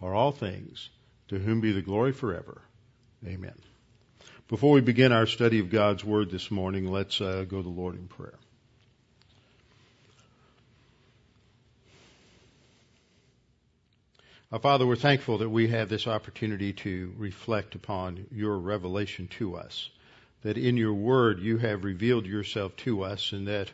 [0.00, 0.90] are all things,
[1.28, 2.60] to whom be the glory forever.
[3.26, 3.54] Amen.
[4.48, 7.68] Before we begin our study of God's Word this morning, let's uh, go to the
[7.68, 8.38] Lord in prayer.
[14.52, 19.56] Our Father, we're thankful that we have this opportunity to reflect upon your revelation to
[19.56, 19.90] us.
[20.42, 23.72] That in your Word you have revealed yourself to us and that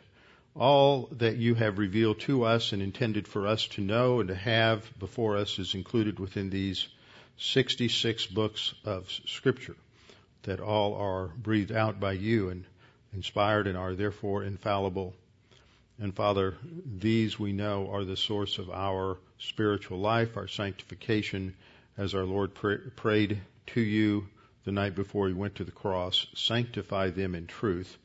[0.55, 4.35] all that you have revealed to us and intended for us to know and to
[4.35, 6.87] have before us is included within these
[7.37, 9.75] 66 books of Scripture
[10.43, 12.65] that all are breathed out by you and
[13.13, 15.15] inspired and are therefore infallible.
[15.99, 21.55] And Father, these we know are the source of our spiritual life, our sanctification,
[21.97, 24.27] as our Lord pray- prayed to you
[24.65, 26.27] the night before he went to the cross.
[26.35, 27.97] Sanctify them in truth.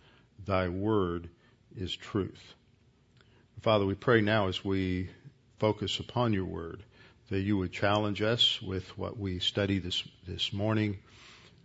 [0.47, 1.29] Thy word
[1.79, 2.55] is truth.
[3.63, 5.09] Father, we pray now as we
[5.59, 6.83] focus upon your word
[7.31, 10.99] that you would challenge us with what we study this, this morning,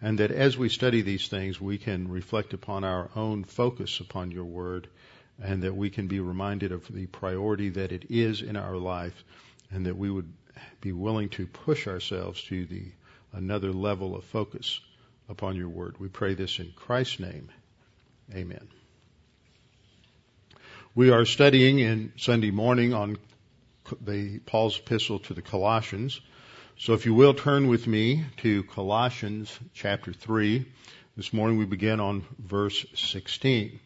[0.02, 4.32] and that as we study these things, we can reflect upon our own focus upon
[4.32, 4.88] your word,
[5.42, 9.24] and that we can be reminded of the priority that it is in our life,
[9.72, 10.32] and that we would
[10.82, 12.84] be willing to push ourselves to the
[13.32, 14.82] another level of focus
[15.30, 15.96] upon your word.
[15.98, 17.50] We pray this in Christ's name.
[18.34, 18.68] Amen.
[20.96, 23.18] We are studying in Sunday morning on
[24.00, 26.22] the Paul's epistle to the Colossians.
[26.78, 30.64] So if you will turn with me to Colossians chapter 3.
[31.18, 33.80] This morning we begin on verse 16.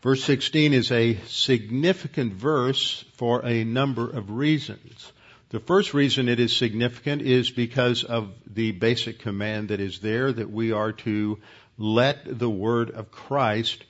[0.00, 5.12] Verse 16 is a significant verse for a number of reasons.
[5.50, 10.32] The first reason it is significant is because of the basic command that is there
[10.32, 11.38] that we are to
[11.76, 13.84] let the word of Christ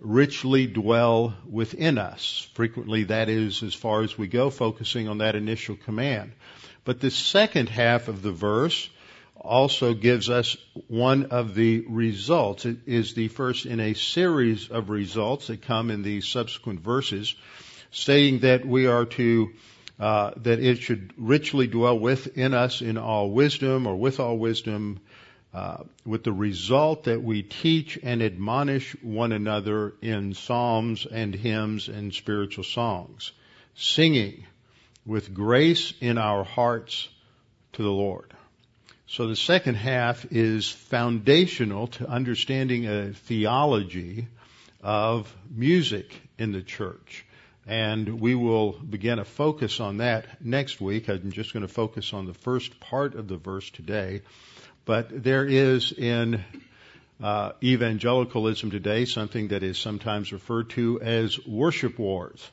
[0.00, 2.48] richly dwell within us.
[2.54, 6.32] Frequently that is as far as we go, focusing on that initial command.
[6.84, 8.88] But the second half of the verse
[9.36, 10.56] also gives us
[10.88, 12.64] one of the results.
[12.64, 17.34] It is the first in a series of results that come in the subsequent verses,
[17.90, 19.52] stating that we are to
[19.98, 25.00] uh, that it should richly dwell within us in all wisdom or with all wisdom,
[25.54, 31.88] uh, with the result that we teach and admonish one another in psalms and hymns
[31.88, 33.32] and spiritual songs,
[33.74, 34.44] singing
[35.06, 37.08] with grace in our hearts
[37.72, 38.32] to the Lord.
[39.08, 44.26] So the second half is foundational to understanding a theology
[44.82, 47.24] of music in the church.
[47.68, 51.08] And we will begin a focus on that next week.
[51.08, 54.22] I'm just going to focus on the first part of the verse today.
[54.86, 56.44] But there is in
[57.20, 62.48] uh, evangelicalism today something that is sometimes referred to as worship wars.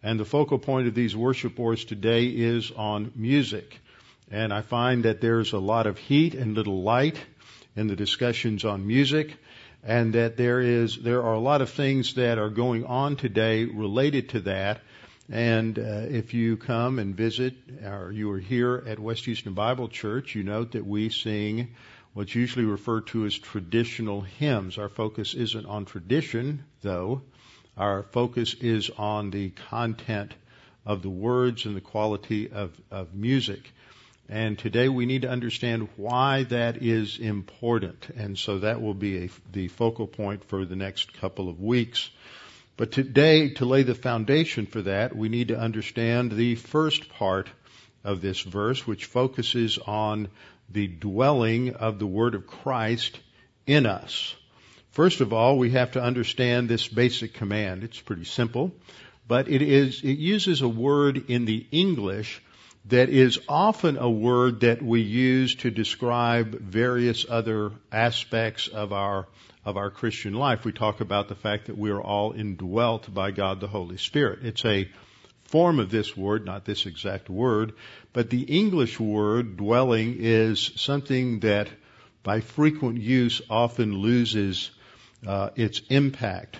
[0.00, 3.80] And the focal point of these worship wars today is on music.
[4.30, 7.18] And I find that there's a lot of heat and little light
[7.74, 9.34] in the discussions on music
[9.82, 13.64] and that there is there are a lot of things that are going on today
[13.64, 14.80] related to that
[15.30, 19.88] and uh, if you come and visit, or you are here at West Houston Bible
[19.88, 21.74] Church, you note that we sing
[22.12, 24.78] what's usually referred to as traditional hymns.
[24.78, 27.22] Our focus isn't on tradition, though.
[27.76, 30.34] Our focus is on the content
[30.86, 33.72] of the words and the quality of, of music.
[34.28, 38.08] And today we need to understand why that is important.
[38.16, 42.10] And so that will be a, the focal point for the next couple of weeks.
[42.76, 47.48] But today, to lay the foundation for that, we need to understand the first part
[48.02, 50.28] of this verse, which focuses on
[50.68, 53.20] the dwelling of the Word of Christ
[53.66, 54.34] in us.
[54.90, 57.84] First of all, we have to understand this basic command.
[57.84, 58.72] It's pretty simple,
[59.28, 62.42] but it is, it uses a word in the English
[62.86, 69.26] that is often a word that we use to describe various other aspects of our
[69.64, 70.64] of our Christian life.
[70.64, 74.40] We talk about the fact that we are all indwelt by God the Holy Spirit.
[74.42, 74.88] It's a
[75.44, 77.72] form of this word, not this exact word,
[78.12, 81.68] but the English word dwelling is something that
[82.22, 84.70] by frequent use often loses
[85.26, 86.58] uh, its impact.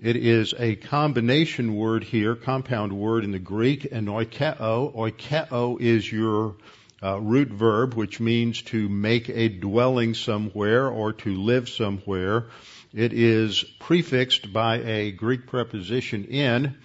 [0.00, 4.94] It is a combination word here, compound word in the Greek, and oikeo.
[4.94, 6.56] Oikeo is your
[7.02, 12.46] uh, root verb, which means to make a dwelling somewhere or to live somewhere.
[12.92, 16.76] It is prefixed by a Greek preposition in,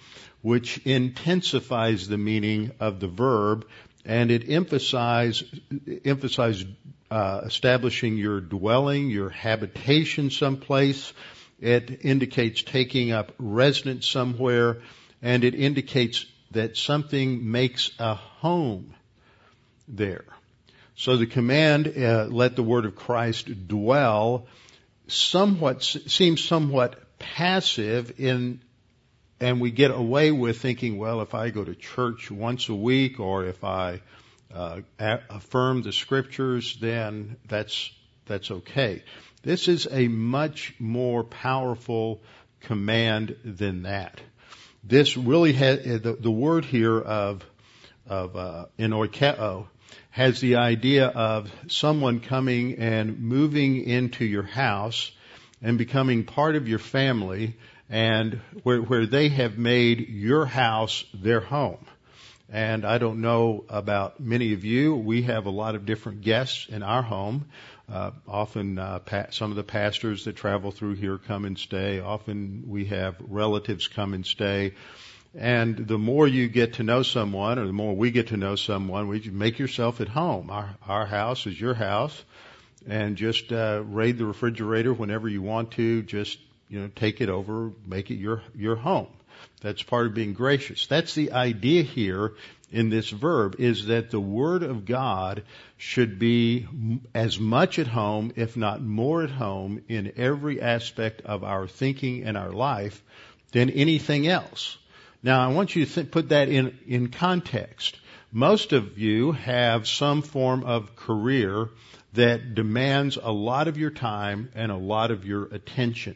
[0.42, 3.66] which intensifies the meaning of the verb,
[4.04, 5.48] and it emphasizes
[6.04, 6.64] emphasize
[7.10, 11.12] uh, establishing your dwelling, your habitation someplace,
[11.60, 14.78] it indicates taking up residence somewhere,
[15.22, 18.94] and it indicates that something makes a home
[19.88, 20.24] there.
[20.96, 24.46] So the command, uh, let the word of Christ dwell,
[25.08, 28.60] somewhat seems somewhat passive in,
[29.38, 33.20] and we get away with thinking, well, if I go to church once a week,
[33.20, 34.00] or if I
[34.54, 37.90] uh, affirm the scriptures, then that's
[38.24, 39.02] that's okay.
[39.42, 42.22] This is a much more powerful
[42.60, 44.20] command than that.
[44.82, 47.44] This really has the, the word here of
[48.08, 49.66] of uh, enoikeo
[50.10, 55.10] has the idea of someone coming and moving into your house
[55.62, 57.56] and becoming part of your family
[57.88, 61.84] and where, where they have made your house their home.
[62.48, 64.94] And I don't know about many of you.
[64.94, 67.46] We have a lot of different guests in our home.
[67.92, 72.00] Uh, often, uh, pa- some of the pastors that travel through here come and stay.
[72.00, 74.74] Often we have relatives come and stay.
[75.38, 78.56] And the more you get to know someone, or the more we get to know
[78.56, 80.50] someone, we make yourself at home.
[80.50, 82.24] Our, our house is your house,
[82.88, 86.02] and just uh, raid the refrigerator whenever you want to.
[86.02, 86.38] Just
[86.68, 89.08] you know, take it over, make it your your home.
[89.60, 90.86] That's part of being gracious.
[90.86, 92.32] That's the idea here
[92.72, 95.44] in this verb is that the Word of God
[95.76, 96.66] should be
[97.14, 102.24] as much at home, if not more at home, in every aspect of our thinking
[102.24, 103.02] and our life
[103.52, 104.78] than anything else.
[105.26, 107.98] Now, I want you to th- put that in, in context.
[108.30, 111.68] Most of you have some form of career
[112.12, 116.14] that demands a lot of your time and a lot of your attention.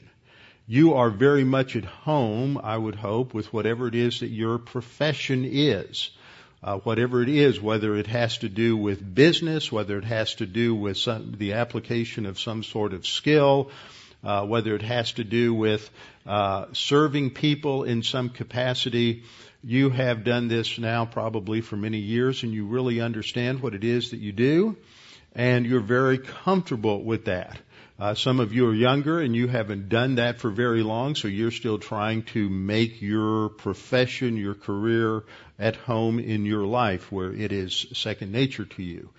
[0.68, 4.58] You are very much at home, I would hope, with whatever it is that your
[4.58, 6.10] profession is
[6.62, 10.46] uh, whatever it is, whether it has to do with business, whether it has to
[10.46, 13.70] do with some, the application of some sort of skill,
[14.24, 15.88] uh, whether it has to do with
[16.26, 19.24] uh, serving people in some capacity.
[19.62, 23.84] You have done this now probably for many years, and you really understand what it
[23.84, 24.76] is that you do,
[25.34, 27.58] and you're very comfortable with that.
[28.00, 31.28] Uh, some of you are younger and you haven't done that for very long, so
[31.28, 35.22] you're still trying to make your profession, your career
[35.58, 39.10] at home in your life where it is second nature to you.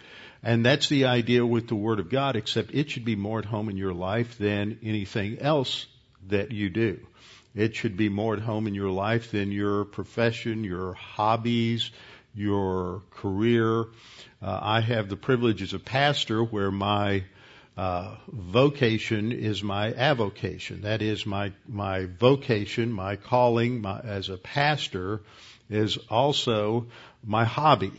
[0.43, 3.45] And that's the idea with the Word of God, except it should be more at
[3.45, 5.85] home in your life than anything else
[6.27, 6.99] that you do.
[7.53, 11.91] It should be more at home in your life than your profession, your hobbies,
[12.33, 13.81] your career.
[14.41, 17.23] Uh, I have the privilege as a pastor where my
[17.77, 20.81] uh, vocation is my avocation.
[20.81, 25.21] That is my my vocation, my calling my, as a pastor
[25.69, 26.87] is also
[27.23, 27.93] my hobby.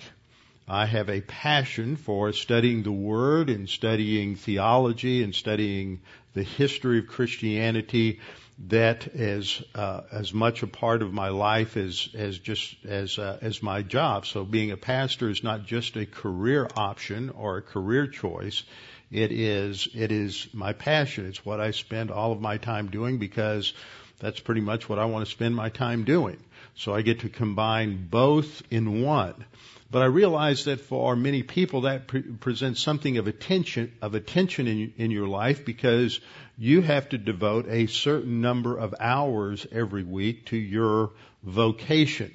[0.68, 6.00] I have a passion for studying the Word and studying theology and studying
[6.34, 8.20] the history of Christianity
[8.68, 13.38] that is uh, as much a part of my life as as just as uh,
[13.42, 14.26] as my job.
[14.26, 18.62] So being a pastor is not just a career option or a career choice.
[19.10, 21.26] It is, it is my passion.
[21.26, 23.74] It's what I spend all of my time doing because
[24.20, 26.38] that's pretty much what I want to spend my time doing.
[26.76, 29.44] So I get to combine both in one.
[29.92, 34.66] But I realize that for many people that pre- presents something of attention, of attention
[34.66, 36.18] in, in your life because
[36.56, 41.10] you have to devote a certain number of hours every week to your
[41.42, 42.32] vocation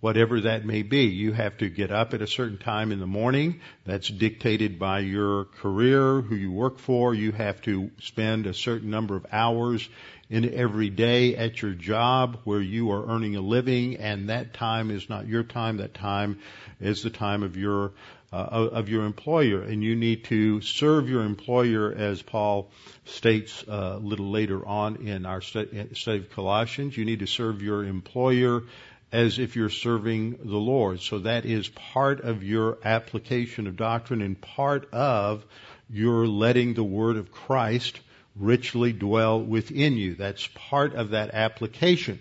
[0.00, 1.04] whatever that may be.
[1.04, 3.60] You have to get up at a certain time in the morning.
[3.84, 7.14] That's dictated by your career, who you work for.
[7.14, 9.86] You have to spend a certain number of hours
[10.30, 14.90] in every day at your job where you are earning a living and that time
[14.90, 15.78] is not your time.
[15.78, 16.38] That time
[16.80, 17.92] is the time of your
[18.32, 22.70] uh, of your employer, and you need to serve your employer, as Paul
[23.04, 26.96] states uh, a little later on in our study of Colossians.
[26.96, 28.62] You need to serve your employer
[29.10, 31.00] as if you're serving the Lord.
[31.00, 35.44] So that is part of your application of doctrine and part of
[35.90, 37.98] your letting the Word of Christ
[38.40, 40.14] richly dwell within you.
[40.14, 42.18] That's part of that application.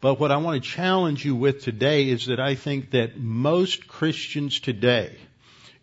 [0.00, 3.86] But what I want to challenge you with today is that I think that most
[3.86, 5.16] Christians today,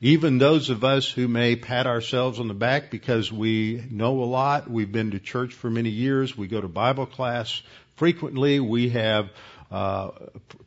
[0.02, 4.26] even those of us who may pat ourselves on the back because we know a
[4.26, 7.62] lot, we've been to church for many years, we go to Bible class
[7.96, 9.30] frequently, we have
[9.72, 10.10] uh,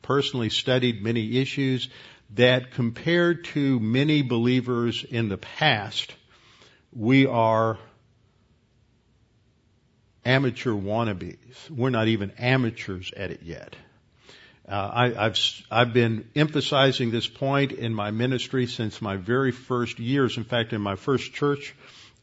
[0.01, 1.89] personally studied many issues
[2.35, 6.15] that compared to many believers in the past,
[6.95, 7.79] we are
[10.25, 11.71] amateur wannabes.
[11.71, 13.75] We're not even amateurs at it yet.
[14.69, 15.39] Uh, I, have
[15.71, 20.37] I've been emphasizing this point in my ministry since my very first years.
[20.37, 21.75] In fact, in my first church,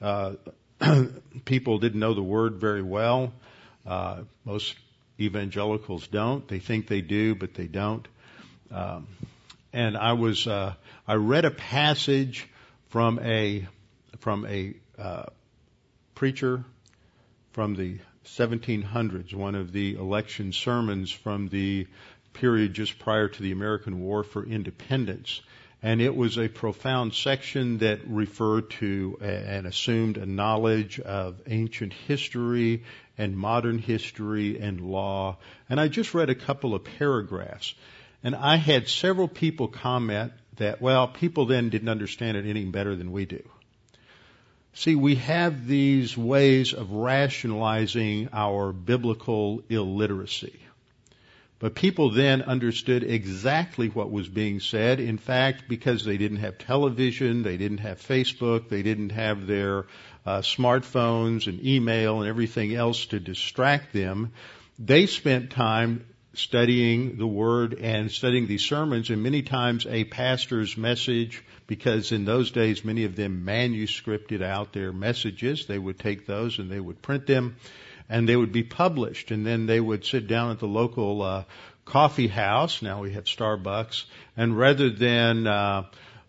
[0.01, 0.36] uh,
[1.46, 3.34] people didn't know the word very well.
[3.86, 4.75] Uh, most
[5.20, 6.48] evangelicals don't.
[6.48, 8.08] They think they do, but they don't.
[8.72, 9.08] Um,
[9.74, 10.74] and I was uh,
[11.08, 12.48] I read a passage
[12.89, 13.68] from a
[14.20, 15.25] from a uh,
[16.15, 16.63] preacher
[17.60, 21.86] from the 1700s, one of the election sermons from the
[22.32, 25.42] period just prior to the American War for Independence.
[25.84, 31.92] And it was a profound section that referred to and assumed a knowledge of ancient
[31.92, 32.86] history
[33.18, 35.36] and modern history and law.
[35.70, 37.75] And I just read a couple of paragraphs.
[38.24, 42.96] And I had several people comment that, well, people then didn't understand it any better
[42.96, 43.44] than we do.
[44.79, 50.57] See, we have these ways of rationalizing our biblical illiteracy.
[51.59, 55.01] But people then understood exactly what was being said.
[55.01, 59.79] In fact, because they didn't have television, they didn't have Facebook, they didn't have their
[60.25, 64.31] uh, smartphones and email and everything else to distract them,
[64.79, 66.05] they spent time
[66.39, 72.25] studying the Word and studying these sermons, and many times a pastor's message, because in
[72.25, 76.79] those days many of them manuscripted out their messages, they would take those and they
[76.79, 77.55] would print them
[78.10, 79.31] and they would be published.
[79.31, 81.43] And then they would sit down at the local uh,
[81.86, 82.81] coffee house.
[82.81, 84.05] Now we have Starbucks,
[84.38, 85.84] and rather than uh,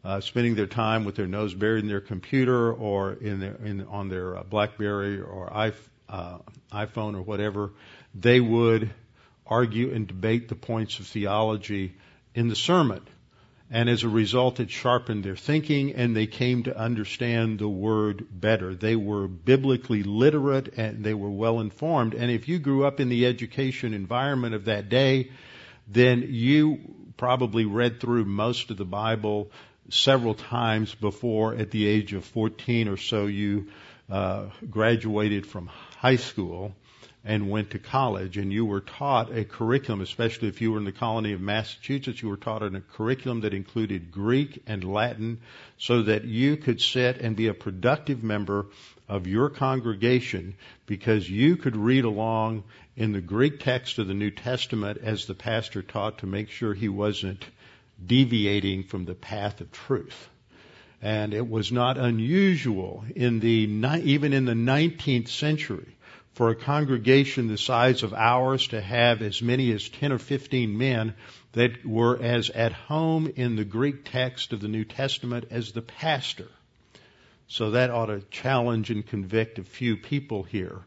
[0.05, 3.83] uh, spending their time with their nose buried in their computer or in their in,
[3.87, 6.39] on their uh, BlackBerry or uh,
[6.73, 7.71] iPhone or whatever,
[8.15, 8.91] they would
[9.51, 11.95] argue and debate the points of theology
[12.35, 13.03] in the sermon.
[13.73, 18.27] And as a result, it sharpened their thinking and they came to understand the word
[18.31, 18.75] better.
[18.75, 22.15] They were biblically literate and they were well informed.
[22.15, 25.31] And if you grew up in the education environment of that day,
[25.87, 26.81] then you
[27.17, 29.51] probably read through most of the Bible
[29.89, 33.69] several times before at the age of 14 or so you
[34.11, 35.67] uh, graduated from
[35.99, 36.75] high school
[37.25, 40.85] and went to college and you were taught a curriculum, especially if you were in
[40.85, 45.39] the colony of Massachusetts, you were taught in a curriculum that included Greek and Latin
[45.77, 48.67] so that you could sit and be a productive member
[49.07, 50.55] of your congregation
[50.87, 52.65] because you could read along
[52.97, 56.73] in the Greek text of the New Testament as the pastor taught to make sure
[56.73, 57.45] he wasn't
[58.05, 60.29] deviating from the path of truth.
[61.03, 63.69] And it was not unusual in the,
[64.05, 65.97] even in the 19th century
[66.35, 70.77] for a congregation the size of ours to have as many as 10 or 15
[70.77, 71.15] men
[71.53, 75.83] that were as at home in the Greek text of the New Testament as the
[75.83, 76.49] pastor.
[77.49, 80.79] So that ought to challenge and convict a few people here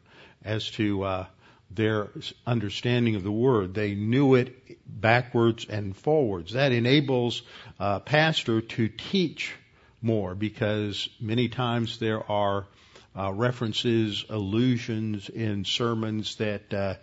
[0.45, 1.25] as to uh,
[1.69, 2.09] their
[2.47, 3.73] understanding of the word.
[3.73, 6.53] They knew it backwards and forwards.
[6.53, 7.41] That enables
[7.79, 9.53] a pastor to teach
[10.01, 12.65] more because many times there are
[13.15, 16.95] references, allusions in sermons that uh,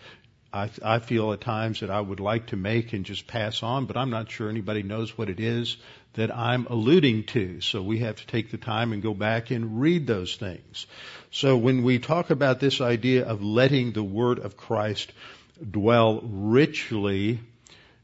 [0.52, 3.86] I, I feel at times that I would like to make and just pass on,
[3.86, 5.76] but I'm not sure anybody knows what it is
[6.14, 7.60] that I'm alluding to.
[7.60, 10.86] So we have to take the time and go back and read those things.
[11.30, 15.12] So when we talk about this idea of letting the Word of Christ
[15.70, 17.40] dwell richly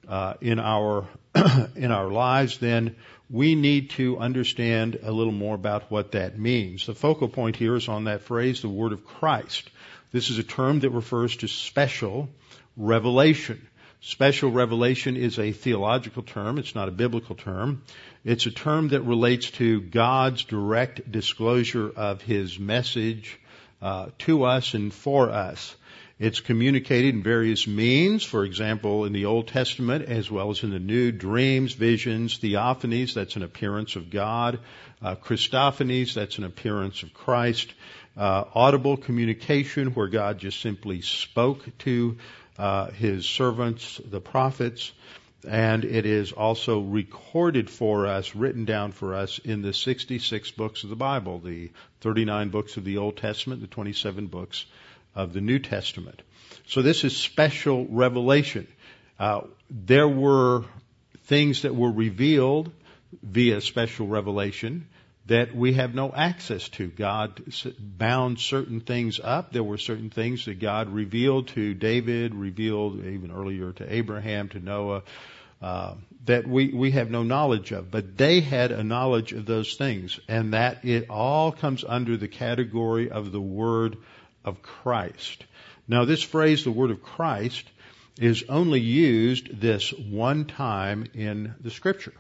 [0.07, 1.09] uh, in our
[1.75, 2.95] in our lives, then
[3.29, 6.87] we need to understand a little more about what that means.
[6.87, 9.69] The focal point here is on that phrase, the word of Christ.
[10.13, 12.29] This is a term that refers to special
[12.77, 13.67] revelation.
[14.01, 16.59] Special revelation is a theological term.
[16.59, 17.83] It's not a biblical term.
[18.25, 23.41] It's a term that relates to God's direct disclosure of His message
[23.83, 25.75] uh, to us and for us.
[26.19, 28.25] It's communicated in various means.
[28.25, 33.13] For example, in the Old Testament as well as in the New, dreams, visions, theophanies,
[33.13, 34.61] that's an appearance of God.
[35.03, 37.75] Uh, Christophanies, that's an appearance of Christ.
[38.17, 42.17] Uh, audible communication, where God just simply spoke to
[42.59, 44.93] uh, his servants, the prophets,
[45.47, 50.83] and it is also recorded for us, written down for us in the 66 books
[50.83, 51.71] of the Bible, the
[52.01, 54.65] 39 books of the Old Testament, the 27 books
[55.17, 56.23] of the New Testament.
[56.67, 58.69] So this is special revelation.
[59.19, 60.65] Uh, there were
[61.25, 62.71] things that were revealed
[63.23, 64.87] via special revelation
[65.27, 66.87] that we have no access to.
[66.87, 67.43] God
[67.79, 69.53] bound certain things up.
[69.53, 74.61] There were certain things that God revealed to David, revealed even earlier to Abraham, to
[74.61, 75.03] Noah,
[75.61, 75.95] uh,
[76.27, 77.91] that we, we have no knowledge of.
[77.91, 82.29] But they had a knowledge of those things, and that it all comes under the
[82.29, 83.97] category of the Word
[84.47, 85.45] of Christ.
[85.87, 87.65] Now, this phrase, the Word of Christ,
[88.21, 92.15] is only used this one time in the Scripture.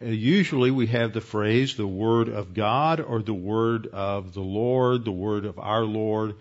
[0.00, 4.40] Uh, usually we have the phrase the word of God or the word of the
[4.40, 6.36] Lord, the word of our Lord.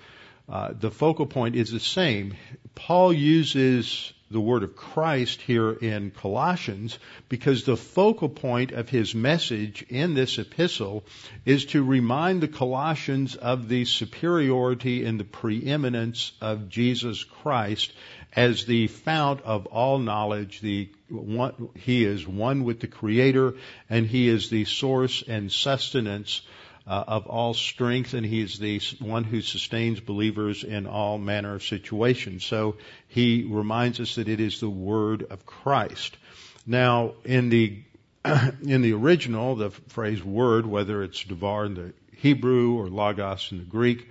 [0.47, 2.35] Uh, the focal point is the same.
[2.75, 6.97] Paul uses the word of Christ here in Colossians
[7.29, 11.03] because the focal point of his message in this epistle
[11.45, 17.91] is to remind the Colossians of the superiority and the preeminence of Jesus Christ
[18.33, 23.55] as the fount of all knowledge, the one, he is one with the Creator,
[23.89, 26.41] and he is the source and sustenance
[26.87, 31.55] uh, of all strength, and he is the one who sustains believers in all manner
[31.55, 32.43] of situations.
[32.43, 36.17] So he reminds us that it is the Word of Christ.
[36.65, 37.83] Now, in the
[38.25, 43.57] in the original, the phrase "word," whether it's "devar" in the Hebrew or "logos" in
[43.57, 44.09] the Greek,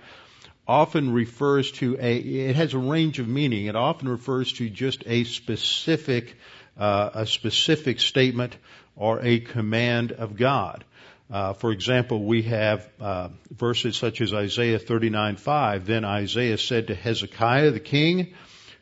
[0.67, 3.65] often refers to a, it has a range of meaning.
[3.65, 6.35] It often refers to just a specific,
[6.77, 8.55] uh, a specific statement
[8.95, 10.83] or a command of God.
[11.31, 15.85] Uh, for example, we have uh, verses such as Isaiah 39:5.
[15.85, 18.33] Then Isaiah said to Hezekiah the king,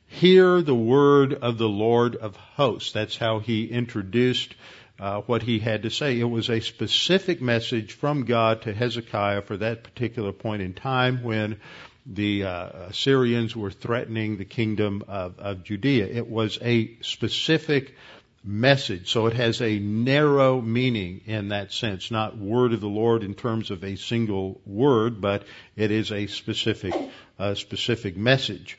[0.08, 4.56] "Hear the word of the Lord of hosts." That's how he introduced
[5.00, 6.20] uh, what he had to say.
[6.20, 11.24] It was a specific message from God to Hezekiah for that particular point in time
[11.24, 11.58] when
[12.06, 16.08] the uh, Assyrians were threatening the kingdom of, of Judea.
[16.08, 17.96] It was a specific
[18.44, 19.12] message.
[19.12, 23.34] So it has a narrow meaning in that sense, not word of the Lord in
[23.34, 25.44] terms of a single word, but
[25.76, 26.94] it is a specific,
[27.38, 28.78] uh, specific message.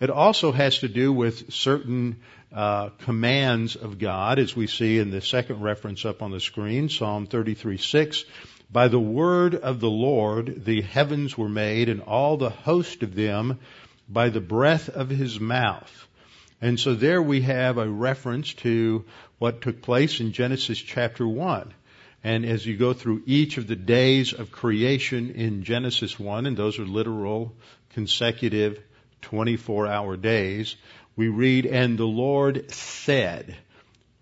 [0.00, 2.16] It also has to do with certain
[2.52, 6.88] uh, commands of God, as we see in the second reference up on the screen,
[6.88, 8.24] Psalm 33:6.
[8.70, 13.14] By the word of the Lord the heavens were made, and all the host of
[13.14, 13.58] them
[14.08, 16.08] by the breath of his mouth.
[16.62, 19.04] And so there we have a reference to
[19.38, 21.74] what took place in Genesis chapter 1.
[22.22, 26.56] And as you go through each of the days of creation in Genesis 1, and
[26.56, 27.52] those are literal
[27.94, 28.80] consecutive
[29.22, 30.76] 24 hour days,
[31.16, 33.56] we read, and the Lord said,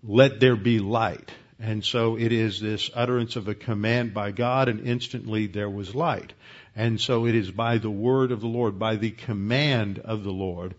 [0.03, 1.31] let there be light.
[1.59, 5.93] And so it is this utterance of a command by God, and instantly there was
[5.93, 6.33] light.
[6.75, 10.31] And so it is by the word of the Lord, by the command of the
[10.31, 10.73] Lord,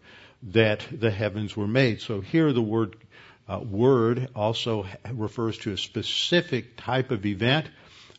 [0.44, 2.00] that the heavens were made.
[2.00, 2.96] So here the word
[3.48, 7.68] uh, word also refers to a specific type of event,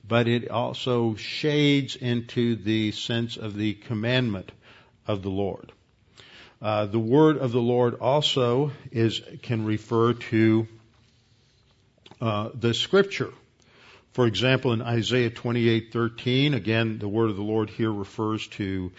[0.07, 4.51] but it also shades into the sense of the commandment
[5.07, 5.71] of the Lord.
[6.61, 10.67] Uh, the word of the Lord also is can refer to
[12.21, 13.33] uh, the scripture.
[14.13, 18.91] For example, in Isaiah 28:13, again, the word of the Lord here refers to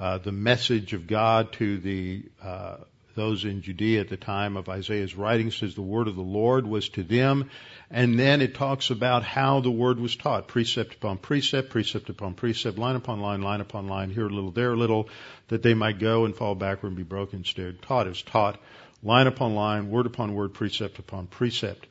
[0.00, 2.76] uh, the message of God to the uh,
[3.14, 5.50] those in Judea at the time of Isaiah's writing.
[5.50, 7.50] says the word of the Lord was to them,
[7.90, 12.32] and then it talks about how the word was taught, precept upon precept, precept upon
[12.32, 15.10] precept, line upon line, line upon line, here a little, there a little,
[15.48, 17.82] that they might go and fall backward and be broken instead.
[17.82, 18.58] Taught is taught,
[19.02, 21.86] line upon line, word upon word, precept upon precept.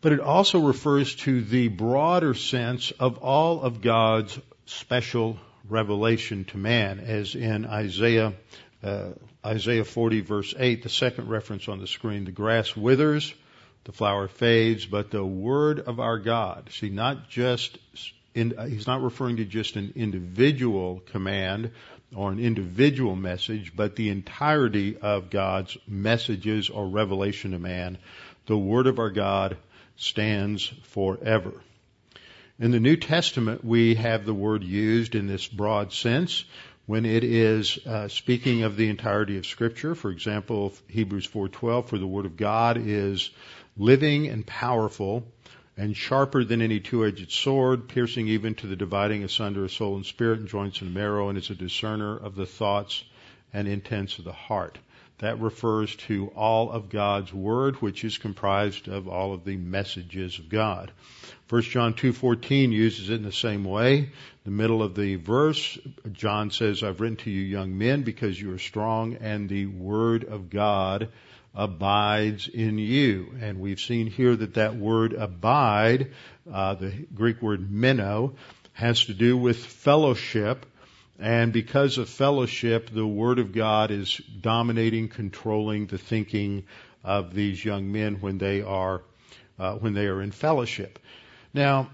[0.00, 6.56] But it also refers to the broader sense of all of God's special revelation to
[6.56, 8.34] man, as in Isaiah
[8.82, 9.10] uh,
[9.44, 12.24] Isaiah 40 verse 8, the second reference on the screen.
[12.24, 13.32] The grass withers,
[13.84, 16.70] the flower fades, but the word of our God.
[16.72, 17.78] See, not just
[18.34, 21.72] in, he's not referring to just an individual command
[22.14, 27.98] or an individual message, but the entirety of God's messages or revelation to man.
[28.46, 29.56] The word of our God
[29.98, 31.52] stands forever.
[32.58, 36.44] In the New Testament, we have the word used in this broad sense
[36.86, 39.94] when it is uh, speaking of the entirety of Scripture.
[39.94, 43.30] For example, Hebrews 4:12, for the Word of God is
[43.76, 45.26] living and powerful
[45.76, 50.06] and sharper than any two-edged sword, piercing even to the dividing asunder of soul and
[50.06, 53.04] spirit and joints and marrow, and is a discerner of the thoughts
[53.52, 54.78] and intents of the heart.
[55.18, 60.38] That refers to all of God's Word, which is comprised of all of the messages
[60.38, 60.92] of God.
[61.48, 64.10] 1 John 2.14 uses it in the same way.
[64.44, 65.78] The middle of the verse,
[66.12, 70.24] John says, I've written to you young men because you are strong and the Word
[70.24, 71.08] of God
[71.54, 73.34] abides in you.
[73.40, 76.12] And we've seen here that that word abide,
[76.50, 78.34] uh, the Greek word meno,
[78.72, 80.64] has to do with fellowship.
[81.18, 86.64] And because of fellowship, the Word of God is dominating, controlling the thinking
[87.02, 89.02] of these young men when they are,
[89.58, 90.98] uh, when they are in fellowship.
[91.52, 91.90] Now,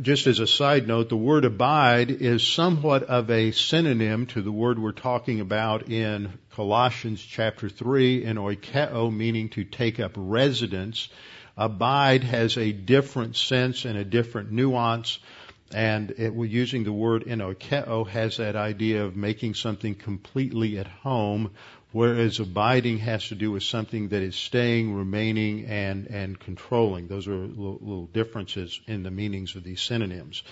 [0.00, 4.52] just as a side note, the word abide is somewhat of a synonym to the
[4.52, 11.08] word we're talking about in Colossians chapter 3 enoikeo, meaning to take up residence.
[11.56, 15.18] Abide has a different sense and a different nuance,
[15.74, 21.50] and it, using the word enoikeo has that idea of making something completely at home
[21.92, 27.08] whereas abiding has to do with something that is staying, remaining, and, and controlling.
[27.08, 30.42] Those are little differences in the meanings of these synonyms.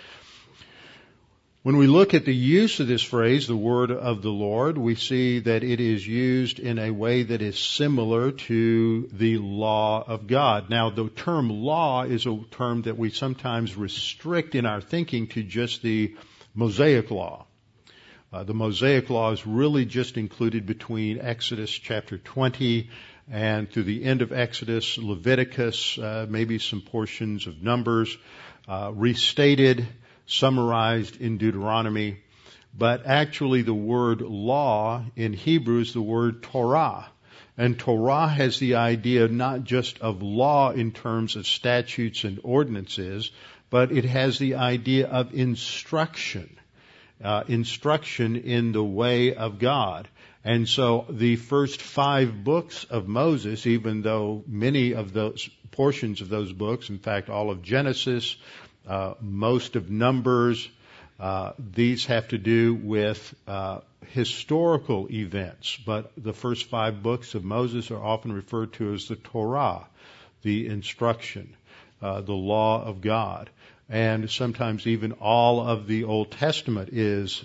[1.66, 4.94] When we look at the use of this phrase, the word of the Lord, we
[4.94, 10.29] see that it is used in a way that is similar to the law of
[10.29, 10.70] God.
[10.70, 15.42] Now, the term law is a term that we sometimes restrict in our thinking to
[15.42, 16.14] just the
[16.55, 17.46] Mosaic law.
[18.33, 22.90] Uh, the Mosaic law is really just included between Exodus chapter 20
[23.29, 28.16] and through the end of Exodus, Leviticus, uh, maybe some portions of Numbers,
[28.68, 29.88] uh, restated,
[30.27, 32.19] summarized in Deuteronomy.
[32.77, 37.07] But actually the word law in Hebrew is the word Torah.
[37.57, 43.31] And Torah has the idea not just of law in terms of statutes and ordinances,
[43.71, 46.57] but it has the idea of instruction
[47.23, 50.09] uh, instruction in the way of God.
[50.45, 56.29] And so the first five books of Moses, even though many of those portions of
[56.29, 58.37] those books, in fact, all of Genesis,
[58.87, 60.68] uh, most of Numbers,
[61.18, 65.79] uh, these have to do with uh, historical events.
[65.85, 69.87] But the first five books of Moses are often referred to as the Torah,
[70.42, 71.57] the instruction,
[72.03, 73.51] uh, the law of God
[73.88, 77.44] and sometimes even all of the Old Testament is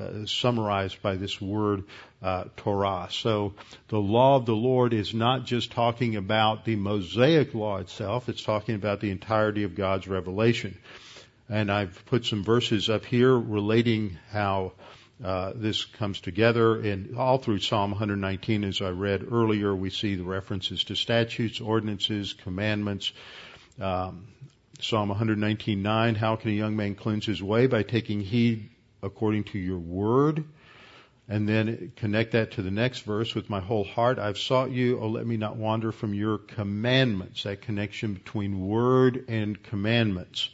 [0.00, 1.84] uh, summarized by this word
[2.22, 3.08] uh, Torah.
[3.10, 3.54] So
[3.88, 8.42] the law of the Lord is not just talking about the Mosaic law itself; it's
[8.42, 10.78] talking about the entirety of God's revelation.
[11.48, 14.72] And I've put some verses up here relating how
[15.24, 16.78] uh, this comes together.
[16.80, 21.60] And all through Psalm 119, as I read earlier, we see the references to statutes,
[21.60, 23.12] ordinances, commandments.
[23.80, 24.28] Um,
[24.80, 28.70] Psalm 119:9, how can a young man cleanse his way by taking heed
[29.02, 30.44] according to your word?
[31.30, 34.18] And then connect that to the next verse with my whole heart.
[34.18, 37.42] I've sought you, oh let me not wander from your commandments.
[37.42, 40.48] That connection between word and commandments.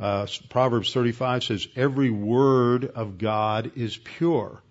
[0.00, 4.62] Uh, Proverbs 35 says, every word of God is pure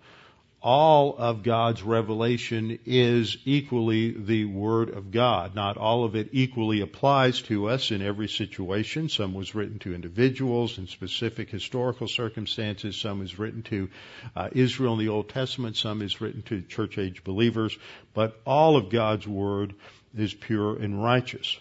[0.64, 5.54] all of God's revelation is equally the Word of God.
[5.54, 9.10] Not all of it equally applies to us in every situation.
[9.10, 12.96] Some was written to individuals in specific historical circumstances.
[12.96, 13.90] Some is written to
[14.34, 15.76] uh, Israel in the Old Testament.
[15.76, 17.76] Some is written to church age believers.
[18.14, 19.74] But all of God's Word
[20.16, 21.58] is pure and righteous.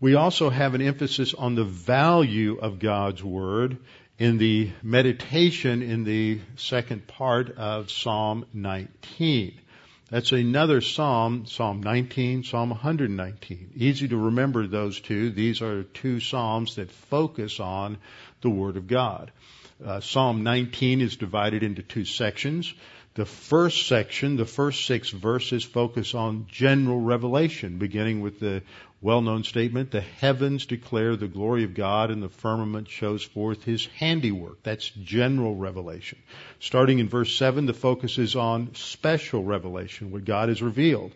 [0.00, 3.78] We also have an emphasis on the value of God's Word
[4.18, 9.60] in the meditation in the second part of Psalm 19.
[10.10, 13.72] That's another psalm, Psalm 19, Psalm 119.
[13.74, 15.30] Easy to remember those two.
[15.30, 17.98] These are two psalms that focus on
[18.40, 19.32] the Word of God.
[19.84, 22.72] Uh, psalm 19 is divided into two sections.
[23.14, 28.62] The first section, the first six verses focus on general revelation, beginning with the
[29.00, 33.86] well-known statement, the heavens declare the glory of God and the firmament shows forth his
[33.86, 34.62] handiwork.
[34.62, 36.18] That's general revelation.
[36.60, 41.12] Starting in verse 7, the focus is on special revelation, what God has revealed.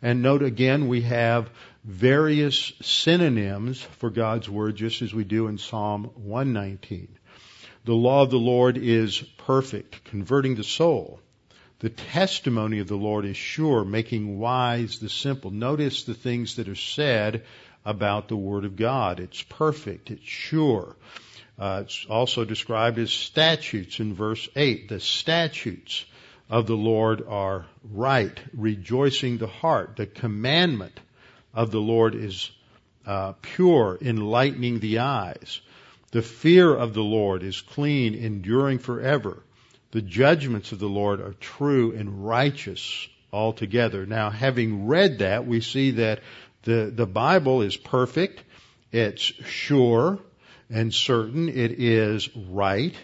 [0.00, 1.50] And note again, we have
[1.84, 7.08] various synonyms for God's word, just as we do in Psalm 119.
[7.84, 11.20] The law of the Lord is perfect, converting the soul.
[11.82, 15.50] The testimony of the Lord is sure, making wise the simple.
[15.50, 17.42] Notice the things that are said
[17.84, 19.18] about the Word of God.
[19.18, 20.12] It's perfect.
[20.12, 20.94] It's sure.
[21.58, 24.90] Uh, it's also described as statutes in verse 8.
[24.90, 26.04] The statutes
[26.48, 29.96] of the Lord are right, rejoicing the heart.
[29.96, 31.00] The commandment
[31.52, 32.48] of the Lord is
[33.04, 35.60] uh, pure, enlightening the eyes.
[36.12, 39.42] The fear of the Lord is clean, enduring forever.
[39.92, 44.04] The judgments of the Lord are true and righteous, altogether.
[44.06, 46.20] Now, having read that, we see that
[46.64, 48.42] the, the Bible is perfect,
[48.92, 50.18] it's sure
[50.70, 52.94] and certain, it is right,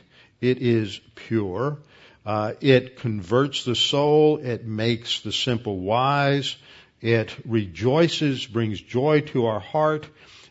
[0.41, 1.79] it is pure,
[2.25, 6.57] uh, it converts the soul, it makes the simple wise,
[7.01, 10.09] it rejoices, brings joy to our heart,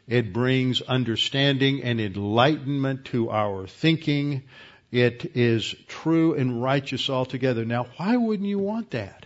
[0.07, 4.43] it brings understanding and enlightenment to our thinking.
[4.91, 7.65] It is true and righteous altogether.
[7.65, 9.25] Now, why wouldn't you want that?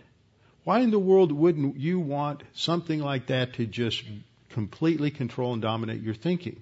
[0.63, 4.04] Why in the world wouldn't you want something like that to just
[4.50, 6.62] completely control and dominate your thinking?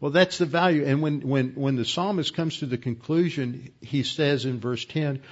[0.00, 0.84] Well, that's the value.
[0.84, 5.22] And when, when, when the psalmist comes to the conclusion, he says in verse 10,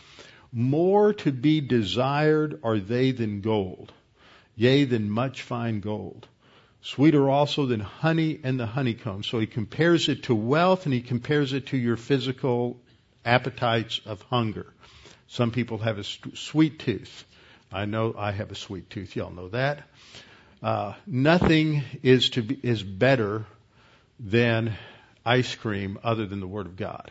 [0.52, 3.92] more to be desired are they than gold,
[4.54, 6.26] yea, than much fine gold.
[6.82, 9.22] Sweeter also than honey and the honeycomb.
[9.22, 12.80] So he compares it to wealth and he compares it to your physical
[13.24, 14.66] appetites of hunger.
[15.28, 17.24] Some people have a sweet tooth.
[17.72, 19.16] I know I have a sweet tooth.
[19.16, 19.82] Y'all know that.
[20.62, 23.46] Uh, nothing is to be, is better
[24.20, 24.74] than
[25.24, 27.10] ice cream other than the Word of God.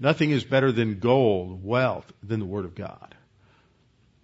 [0.00, 3.14] Nothing is better than gold, wealth, than the Word of God.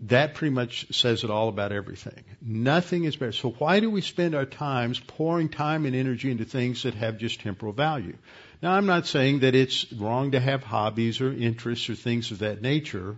[0.09, 2.25] That pretty much says it all about everything.
[2.43, 3.33] Nothing is better.
[3.33, 7.17] So why do we spend our times pouring time and energy into things that have
[7.17, 8.17] just temporal value?
[8.61, 12.41] Now I'm not saying that it's wrong to have hobbies or interests or things of
[12.41, 13.17] that nature.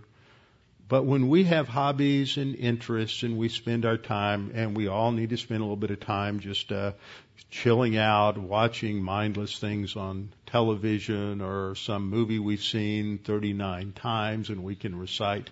[0.87, 5.11] But when we have hobbies and interests and we spend our time, and we all
[5.11, 6.93] need to spend a little bit of time just uh,
[7.49, 14.63] chilling out, watching mindless things on television or some movie we've seen 39 times, and
[14.63, 15.49] we can recite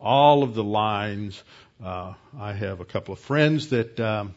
[0.00, 1.42] all of the lines.
[1.82, 4.34] Uh, I have a couple of friends that um,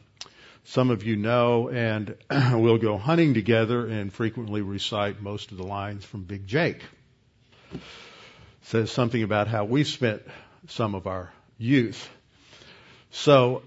[0.63, 2.15] some of you know, and
[2.53, 6.81] we'll go hunting together and frequently recite most of the lines from Big Jake
[8.63, 10.21] says something about how we spent
[10.67, 12.09] some of our youth.
[13.11, 13.63] So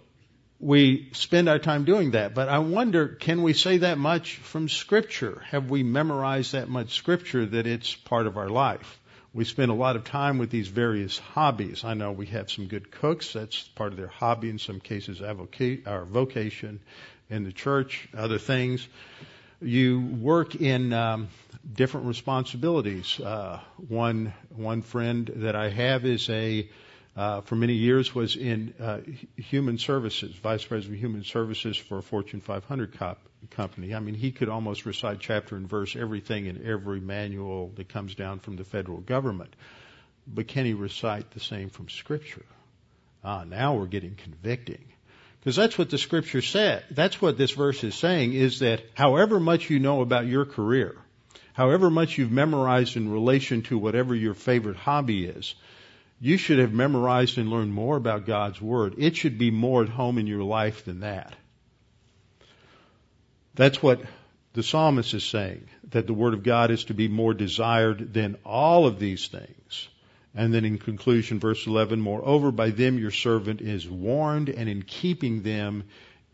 [0.60, 2.34] we spend our time doing that.
[2.34, 5.42] But I wonder, can we say that much from Scripture?
[5.50, 8.98] Have we memorized that much Scripture that it's part of our life?
[9.34, 11.82] We spend a lot of time with these various hobbies.
[11.82, 13.32] I know we have some good cooks.
[13.32, 14.48] That's part of their hobby.
[14.48, 16.78] In some cases, our vocation
[17.28, 18.86] in the church, other things.
[19.60, 21.28] You work in um,
[21.74, 23.18] different responsibilities.
[23.18, 26.68] Uh, one one friend that I have is a
[27.16, 29.00] uh, for many years was in uh,
[29.36, 33.18] human services, vice president of human services for a Fortune 500 cop,
[33.50, 33.94] company.
[33.94, 38.14] I mean, he could almost recite chapter and verse everything in every manual that comes
[38.14, 39.54] down from the federal government.
[40.26, 42.46] But can he recite the same from Scripture?
[43.22, 44.84] Ah, now we're getting convicting.
[45.40, 46.84] Because that's what the Scripture said.
[46.90, 50.96] That's what this verse is saying is that however much you know about your career,
[51.52, 55.54] however much you've memorized in relation to whatever your favorite hobby is,
[56.20, 58.94] you should have memorized and learned more about God's Word.
[58.98, 61.34] It should be more at home in your life than that.
[63.54, 64.02] That's what
[64.54, 68.36] the psalmist is saying, that the Word of God is to be more desired than
[68.44, 69.88] all of these things.
[70.34, 74.82] And then in conclusion, verse 11, moreover, by them your servant is warned, and in
[74.82, 75.84] keeping them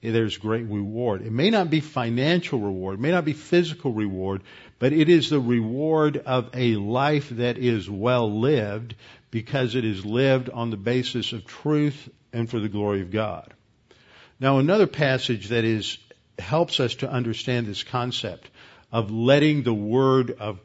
[0.03, 1.21] there's great reward.
[1.21, 4.43] It may not be financial reward, it may not be physical reward,
[4.79, 8.95] but it is the reward of a life that is well lived
[9.31, 13.53] because it is lived on the basis of truth and for the glory of God.
[14.39, 15.99] Now another passage that is
[16.39, 18.49] helps us to understand this concept
[18.91, 20.59] of letting the word of,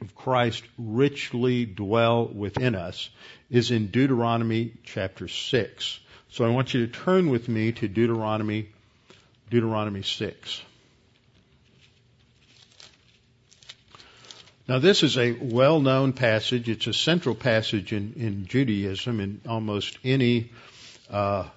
[0.00, 3.08] of Christ richly dwell within us
[3.48, 6.00] is in Deuteronomy chapter 6.
[6.30, 8.68] So I want you to turn with me to Deuteronomy
[9.50, 10.62] Deuteronomy 6.
[14.70, 16.68] Now, this is a well known passage.
[16.68, 20.52] It's a central passage in, in Judaism, and almost any
[21.10, 21.48] uh,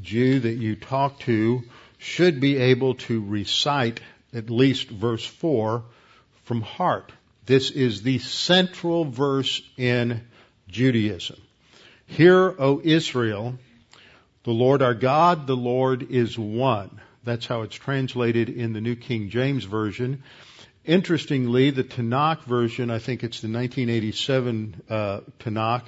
[0.00, 1.64] Jew that you talk to
[1.98, 3.98] should be able to recite
[4.32, 5.82] at least verse 4
[6.44, 7.10] from heart.
[7.44, 10.24] This is the central verse in
[10.68, 11.40] Judaism.
[12.06, 13.58] Hear, O Israel,
[14.44, 17.00] the Lord our God, the Lord is one.
[17.24, 20.22] That's how it's translated in the New King James Version.
[20.84, 25.84] Interestingly, the Tanakh version, I think it's the 1987 uh, Tanakh,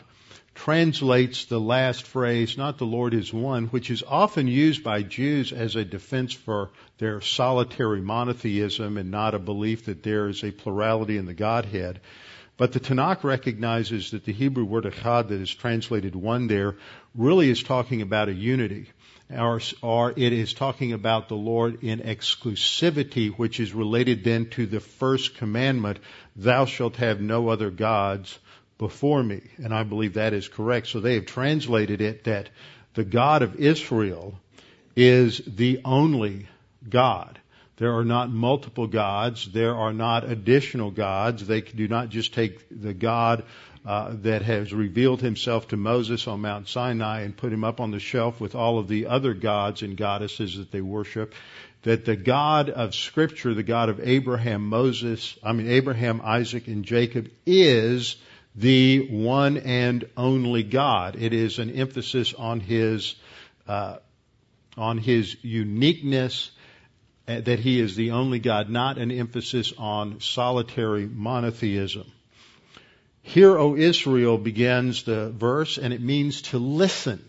[0.54, 5.52] translates the last phrase, not the Lord is one, which is often used by Jews
[5.52, 10.50] as a defense for their solitary monotheism and not a belief that there is a
[10.50, 12.00] plurality in the Godhead.
[12.56, 16.76] But the Tanakh recognizes that the Hebrew word echad that is translated one there
[17.14, 18.88] really is talking about a unity
[19.30, 24.66] or, or it is talking about the Lord in exclusivity, which is related then to
[24.66, 25.98] the first commandment,
[26.36, 28.38] thou shalt have no other gods
[28.78, 29.42] before me.
[29.58, 30.88] And I believe that is correct.
[30.88, 32.50] So they have translated it that
[32.94, 34.38] the God of Israel
[34.94, 36.48] is the only
[36.88, 37.38] God.
[37.76, 39.50] There are not multiple gods.
[39.52, 41.46] There are not additional gods.
[41.46, 43.44] They do not just take the God
[43.86, 47.92] uh, that has revealed himself to Moses on Mount Sinai and put him up on
[47.92, 51.34] the shelf with all of the other gods and goddesses that they worship.
[51.82, 56.84] That the God of Scripture, the God of Abraham, Moses, I mean Abraham, Isaac, and
[56.84, 58.16] Jacob is
[58.56, 61.14] the one and only God.
[61.14, 63.14] It is an emphasis on his
[63.68, 63.98] uh,
[64.76, 66.50] on his uniqueness
[67.28, 72.10] uh, that he is the only God, not an emphasis on solitary monotheism.
[73.26, 77.28] Hear, O Israel, begins the verse, and it means to listen.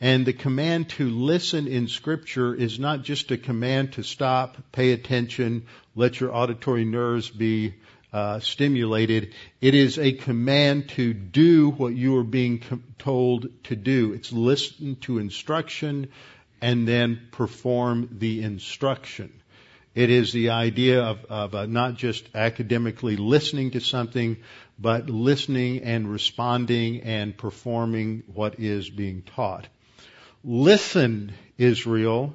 [0.00, 4.90] And the command to listen in Scripture is not just a command to stop, pay
[4.90, 7.74] attention, let your auditory nerves be
[8.12, 9.32] uh, stimulated.
[9.60, 12.64] It is a command to do what you are being
[12.98, 14.12] told to do.
[14.12, 16.08] It's listen to instruction
[16.60, 19.32] and then perform the instruction.
[19.94, 24.36] It is the idea of, of uh, not just academically listening to something,
[24.80, 29.68] but listening and responding and performing what is being taught.
[30.42, 32.34] Listen, Israel,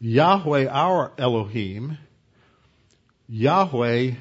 [0.00, 1.98] Yahweh our Elohim,
[3.28, 4.12] Yahweh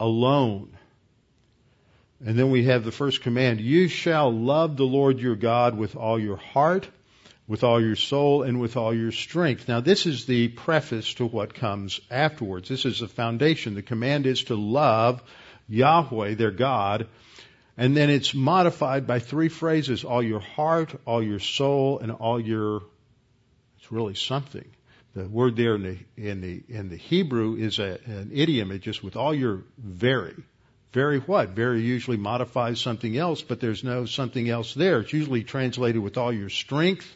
[0.00, 0.76] alone.
[2.24, 5.94] And then we have the first command, you shall love the Lord your God with
[5.94, 6.88] all your heart,
[7.46, 9.68] with all your soul, and with all your strength.
[9.68, 12.68] Now this is the preface to what comes afterwards.
[12.68, 13.74] This is the foundation.
[13.74, 15.22] The command is to love
[15.70, 17.06] Yahweh, their God,
[17.76, 22.38] and then it's modified by three phrases, all your heart, all your soul, and all
[22.38, 22.82] your,
[23.78, 24.68] it's really something.
[25.14, 28.70] The word there in the, in the, in the Hebrew is a, an idiom.
[28.70, 30.36] It just with all your very.
[30.92, 31.50] Very what?
[31.50, 35.00] Very usually modifies something else, but there's no something else there.
[35.00, 37.06] It's usually translated with all your strength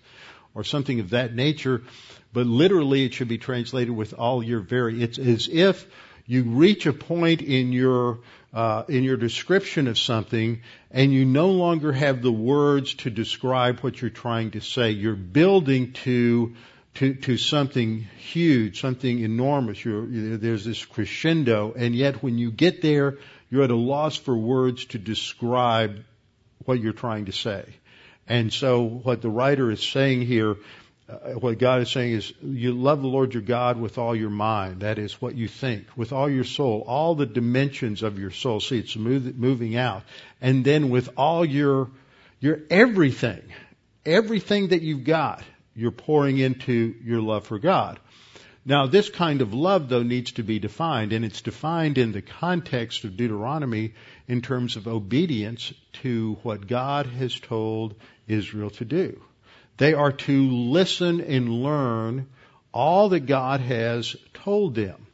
[0.55, 1.83] or something of that nature,
[2.33, 5.03] but literally it should be translated with all your very.
[5.03, 5.87] It's as if
[6.27, 8.21] you reach a point in your
[8.53, 13.81] uh, in your description of something, and you no longer have the words to describe
[13.81, 14.91] what you're trying to say.
[14.91, 16.55] You're building to
[16.95, 19.85] to, to something huge, something enormous.
[19.85, 23.19] You're, there's this crescendo, and yet when you get there,
[23.51, 26.05] you're at a loss for words to describe
[26.65, 27.65] what you're trying to say.
[28.29, 30.57] And so what the writer is saying here,
[31.09, 34.31] uh, what God is saying is, you love the Lord your God with all your
[34.31, 34.81] mind.
[34.81, 38.61] That is what you think, with all your soul, all the dimensions of your soul.
[38.61, 40.03] See, it's moving out.
[40.41, 41.91] And then with all your,
[42.41, 43.43] your everything,
[44.07, 45.43] everything that you've got
[45.75, 47.99] you're pouring into your love for God.
[48.65, 52.23] Now, this kind of love, though, needs to be defined, and it's defined in the
[52.23, 53.93] context of Deuteronomy
[54.27, 57.95] in terms of obedience to what God has told
[58.27, 59.21] Israel to do.
[59.77, 62.29] They are to listen and learn
[62.73, 65.07] all that God has told them.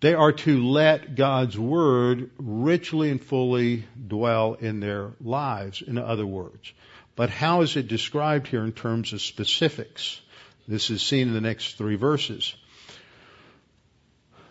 [0.00, 6.26] They are to let God's Word richly and fully dwell in their lives, in other
[6.26, 6.72] words.
[7.14, 10.20] But how is it described here in terms of specifics?
[10.66, 12.54] This is seen in the next three verses.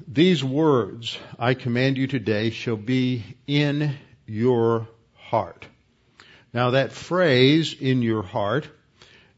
[0.07, 5.65] These words I command you today shall be in your heart.
[6.53, 8.69] Now that phrase, in your heart,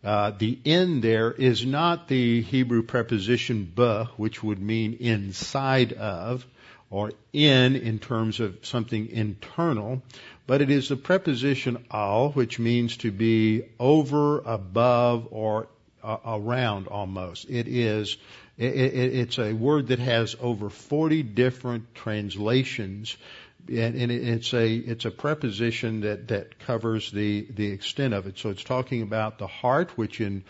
[0.04, 6.46] uh, the in there is not the Hebrew preposition ba, which would mean inside of,
[6.90, 10.02] or in in terms of something internal,
[10.46, 15.68] but it is the preposition al, which means to be over, above, or
[16.04, 17.50] uh, around almost.
[17.50, 18.18] It is,
[18.58, 23.16] it, it, it's a word that has over 40 different translations,
[23.68, 28.38] and, and it's a, it's a preposition that, that covers the, the extent of it.
[28.38, 30.44] So it's talking about the heart, which in,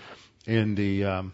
[0.46, 1.34] in the, um,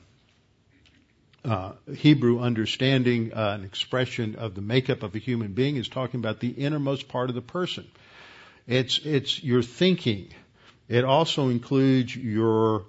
[1.45, 6.19] uh, Hebrew understanding, uh, an expression of the makeup of a human being is talking
[6.19, 7.87] about the innermost part of the person.
[8.67, 10.33] It's, it's your thinking.
[10.87, 12.85] It also includes your,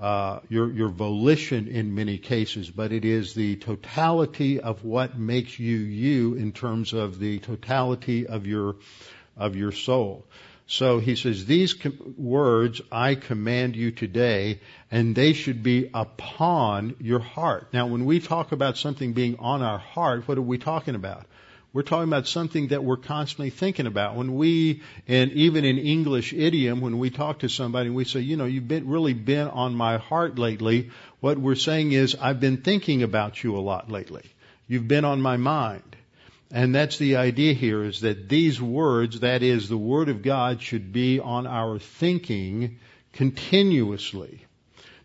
[0.00, 5.58] uh, your, your volition in many cases, but it is the totality of what makes
[5.58, 8.76] you you in terms of the totality of your,
[9.36, 10.26] of your soul.
[10.66, 16.96] So he says, these com- words I command you today, and they should be upon
[17.00, 17.68] your heart.
[17.72, 21.26] Now when we talk about something being on our heart, what are we talking about?
[21.74, 24.14] We're talking about something that we're constantly thinking about.
[24.14, 28.20] When we, and even in English idiom, when we talk to somebody and we say,
[28.20, 32.38] you know, you've been, really been on my heart lately, what we're saying is, I've
[32.38, 34.22] been thinking about you a lot lately.
[34.68, 35.96] You've been on my mind.
[36.52, 40.62] And that's the idea here is that these words, that is the Word of God,
[40.62, 42.78] should be on our thinking
[43.14, 44.44] continuously.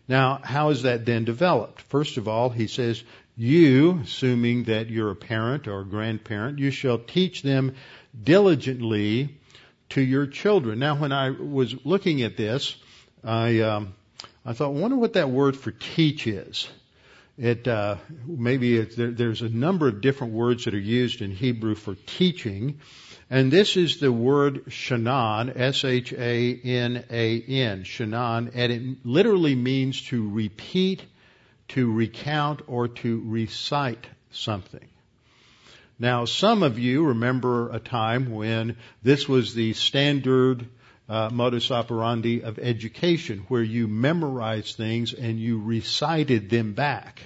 [0.06, 1.82] Now, how is that then developed?
[1.82, 3.02] First of all, he says,
[3.36, 7.74] you, assuming that you're a parent or a grandparent, you shall teach them
[8.22, 9.38] diligently
[9.90, 10.78] to your children.
[10.78, 12.76] Now, when I was looking at this,
[13.24, 13.94] I um,
[14.44, 16.68] I thought, I wonder what that word for teach is.
[17.38, 21.74] It uh, maybe there, there's a number of different words that are used in Hebrew
[21.74, 22.80] for teaching,
[23.30, 27.04] and this is the word shanan, S-H-A-N-A-N,
[27.84, 31.02] shanan, and it literally means to repeat,
[31.70, 34.86] to recount, or to recite something.
[35.98, 40.66] Now, some of you remember a time when this was the standard
[41.10, 47.20] uh, modus operandi of education, where you memorize things and you recited them back.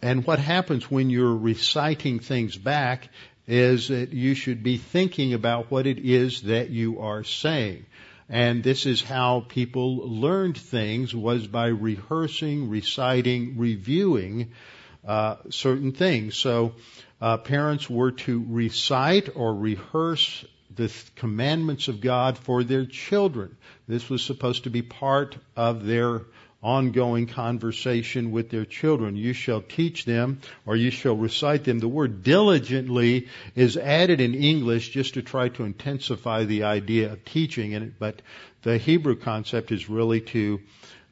[0.00, 3.08] And what happens when you're reciting things back
[3.46, 7.84] is that you should be thinking about what it is that you are saying.
[8.28, 14.52] And this is how people learned things was by rehearsing, reciting, reviewing
[15.06, 16.36] uh, certain things.
[16.36, 16.74] So
[17.20, 23.56] uh, parents were to recite or rehearse the commandments of God for their children.
[23.86, 26.22] This was supposed to be part of their
[26.62, 29.16] ongoing conversation with their children.
[29.16, 31.78] You shall teach them or you shall recite them.
[31.78, 37.24] The word diligently is added in English just to try to intensify the idea of
[37.24, 38.22] teaching in it, but
[38.62, 40.60] the Hebrew concept is really to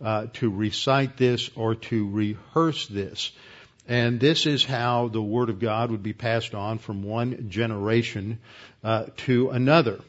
[0.05, 3.33] uh, to recite this or to rehearse this.
[3.89, 8.41] And this is how the Word of God would be passed on from one generation
[8.83, 10.01] uh, to another.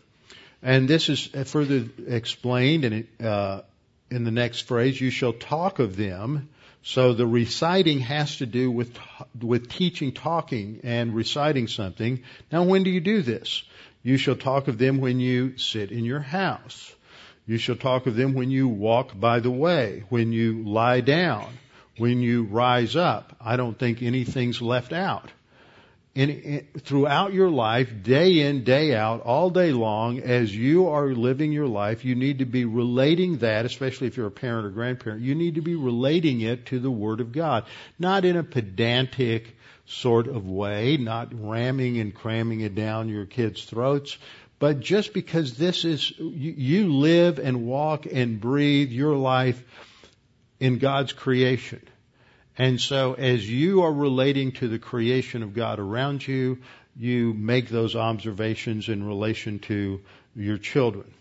[0.64, 3.62] And this is further explained in, uh,
[4.10, 6.50] in the next phrase, you shall talk of them.
[6.84, 8.98] So the reciting has to do with,
[9.40, 12.24] with teaching, talking, and reciting something.
[12.52, 13.64] Now when do you do this?
[14.04, 16.94] You shall talk of them when you sit in your house.
[17.46, 21.48] You shall talk of them when you walk by the way, when you lie down
[21.98, 23.36] when you rise up.
[23.42, 25.32] I don't think anything's left out.
[26.18, 31.10] In, in, throughout your life, day in, day out, all day long, as you are
[31.10, 34.72] living your life, you need to be relating that, especially if you're a parent or
[34.72, 37.66] grandparent, you need to be relating it to the Word of God.
[38.00, 39.56] Not in a pedantic
[39.86, 44.18] sort of way, not ramming and cramming it down your kids' throats,
[44.58, 49.64] but just because this is, you, you live and walk and breathe your life
[50.60, 51.84] in God's creation.
[52.58, 56.58] And so as you are relating to the creation of God around you,
[56.98, 60.02] you make those observations in relation to
[60.36, 61.14] your children.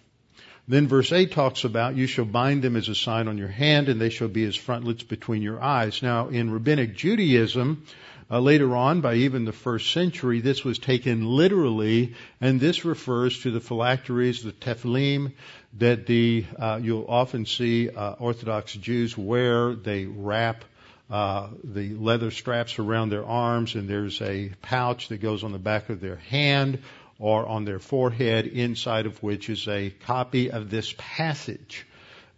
[0.68, 3.88] Then verse 8 talks about you shall bind them as a sign on your hand
[3.88, 6.02] and they shall be as frontlets between your eyes.
[6.02, 7.84] Now in rabbinic Judaism,
[8.28, 13.42] uh, later on by even the first century, this was taken literally and this refers
[13.42, 15.32] to the phylacteries, the tefillin,
[15.78, 19.74] that the, uh, you'll often see uh, Orthodox Jews wear.
[19.74, 20.64] They wrap
[21.10, 25.58] uh, the leather straps around their arms, and there's a pouch that goes on the
[25.58, 26.82] back of their hand
[27.18, 31.86] or on their forehead, inside of which is a copy of this passage.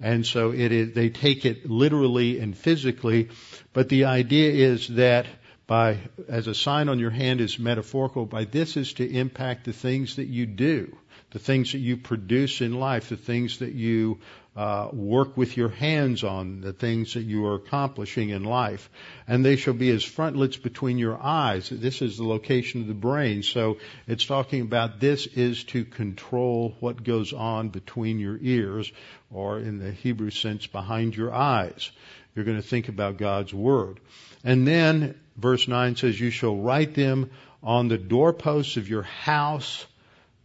[0.00, 3.30] And so it is, they take it literally and physically,
[3.72, 5.26] but the idea is that
[5.66, 5.98] by,
[6.28, 10.16] as a sign on your hand is metaphorical, by this is to impact the things
[10.16, 10.96] that you do,
[11.32, 14.20] the things that you produce in life, the things that you
[14.56, 18.90] uh, work with your hands on the things that you are accomplishing in life.
[19.28, 21.68] And they shall be as frontlets between your eyes.
[21.68, 23.42] This is the location of the brain.
[23.42, 28.90] So it's talking about this is to control what goes on between your ears,
[29.30, 31.90] or in the Hebrew sense, behind your eyes.
[32.34, 34.00] You're going to think about God's Word.
[34.44, 37.30] And then verse 9 says, You shall write them
[37.62, 39.86] on the doorposts of your house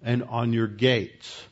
[0.03, 1.43] and on your gates.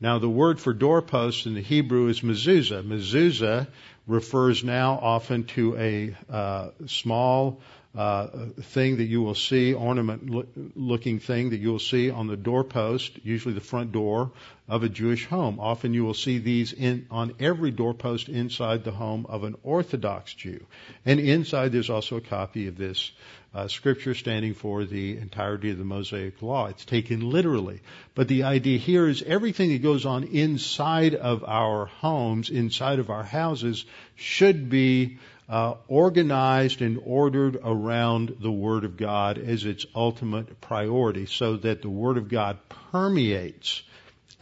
[0.00, 2.84] Now, the word for doorpost in the Hebrew is mezuzah.
[2.84, 3.66] Mezuzah
[4.06, 7.60] refers now often to a uh, small
[7.96, 8.28] uh,
[8.60, 13.18] thing that you will see, ornament looking thing that you will see on the doorpost,
[13.24, 14.30] usually the front door
[14.68, 15.58] of a Jewish home.
[15.58, 20.32] Often you will see these in, on every doorpost inside the home of an Orthodox
[20.32, 20.64] Jew.
[21.04, 23.10] And inside there's also a copy of this
[23.54, 26.66] uh, scripture standing for the entirety of the Mosaic Law.
[26.66, 27.80] It's taken literally.
[28.14, 33.10] But the idea here is everything that goes on inside of our homes, inside of
[33.10, 33.84] our houses,
[34.16, 35.18] should be
[35.48, 41.80] uh, organized and ordered around the Word of God as its ultimate priority, so that
[41.80, 42.58] the Word of God
[42.92, 43.82] permeates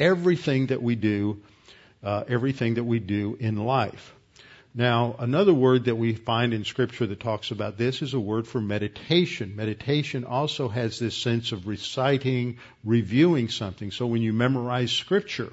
[0.00, 1.40] everything that we do,
[2.02, 4.15] uh, everything that we do in life.
[4.78, 8.46] Now, another word that we find in Scripture that talks about this is a word
[8.46, 9.56] for meditation.
[9.56, 13.90] Meditation also has this sense of reciting, reviewing something.
[13.90, 15.50] So when you memorize Scripture,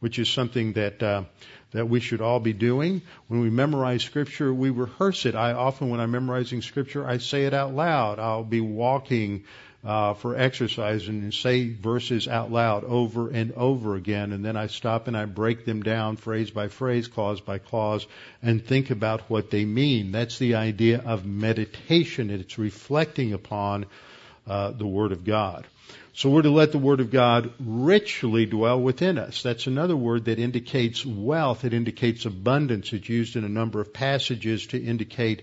[0.00, 1.24] which is something that uh,
[1.72, 3.02] that we should all be doing.
[3.28, 5.34] When we memorize scripture, we rehearse it.
[5.34, 8.18] I often, when I'm memorizing scripture, I say it out loud.
[8.18, 9.44] I'll be walking
[9.84, 14.68] uh, for exercise and say verses out loud over and over again, and then I
[14.68, 18.06] stop and I break them down phrase by phrase, clause by clause,
[18.42, 20.12] and think about what they mean.
[20.12, 22.30] That's the idea of meditation.
[22.30, 23.86] It's reflecting upon
[24.46, 25.66] uh, the Word of God.
[26.14, 29.42] So we're to let the Word of God richly dwell within us.
[29.42, 31.64] That's another word that indicates wealth.
[31.64, 32.92] It indicates abundance.
[32.92, 35.42] It's used in a number of passages to indicate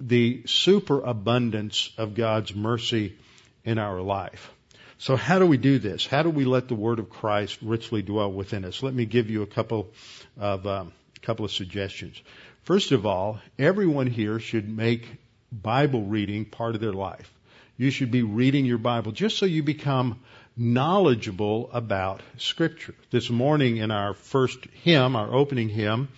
[0.00, 3.16] the superabundance of God's mercy
[3.64, 4.50] in our life.
[4.98, 6.06] So how do we do this?
[6.06, 8.82] How do we let the Word of Christ richly dwell within us?
[8.82, 9.90] Let me give you a couple
[10.38, 10.92] of um,
[11.22, 12.20] couple of suggestions.
[12.62, 15.06] First of all, everyone here should make
[15.50, 17.32] Bible reading part of their life
[17.80, 20.20] you should be reading your Bible just so you become
[20.54, 22.94] knowledgeable about Scripture.
[23.10, 26.08] This morning in our first hymn, our opening hymn,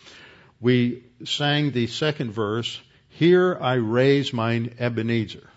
[0.60, 2.80] we sang the second verse,
[3.10, 5.48] Here I raise mine Ebenezer.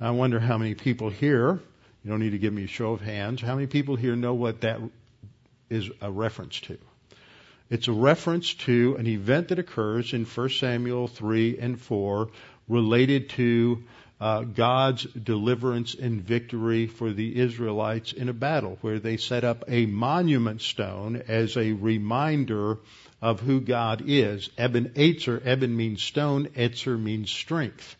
[0.00, 1.60] I wonder how many people here,
[2.04, 4.34] you don't need to give me a show of hands, how many people here know
[4.34, 4.80] what that
[5.68, 6.78] is a reference to?
[7.68, 12.28] It's a reference to an event that occurs in 1 Samuel 3 and 4
[12.68, 13.82] related to
[14.20, 19.64] uh, God's deliverance and victory for the Israelites in a battle, where they set up
[19.68, 22.78] a monument stone as a reminder
[23.20, 24.48] of who God is.
[24.56, 27.96] Eben Etzer, Eben means stone, Etzer means strength,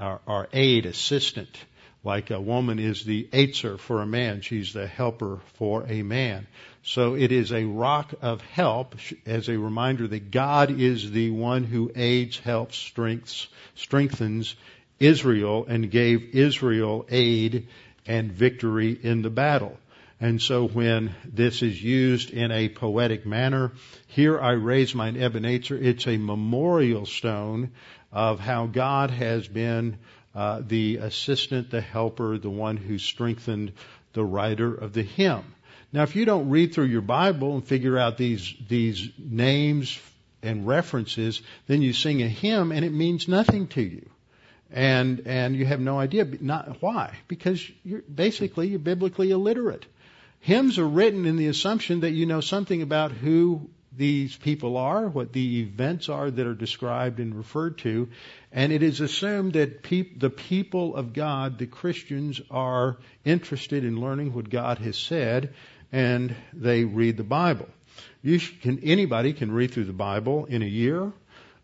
[0.00, 1.64] or aid, assistant.
[2.04, 6.46] Like a woman is the Etzer for a man, she's the helper for a man.
[6.84, 8.94] So it is a rock of help
[9.26, 14.54] as a reminder that God is the one who aids, helps, strengths, strengthens,
[14.98, 17.66] Israel and gave Israel aid
[18.06, 19.78] and victory in the battle.
[20.18, 23.72] And so when this is used in a poetic manner,
[24.06, 27.72] here I raise mine Ebenezer, it's a memorial stone
[28.12, 29.98] of how God has been
[30.34, 33.72] uh, the assistant, the helper, the one who strengthened
[34.12, 35.54] the writer of the hymn.
[35.92, 39.98] Now, if you don't read through your Bible and figure out these these names
[40.42, 44.08] and references, then you sing a hymn and it means nothing to you
[44.70, 49.86] and and you have no idea not why because you're basically you're biblically illiterate.
[50.40, 55.08] Hymns are written in the assumption that you know something about who these people are,
[55.08, 58.08] what the events are that are described and referred to,
[58.52, 64.00] and it is assumed that peop- the people of God, the Christians, are interested in
[64.00, 65.54] learning what God has said,
[65.92, 67.68] and they read the Bible.
[68.22, 71.12] You can anybody can read through the Bible in a year,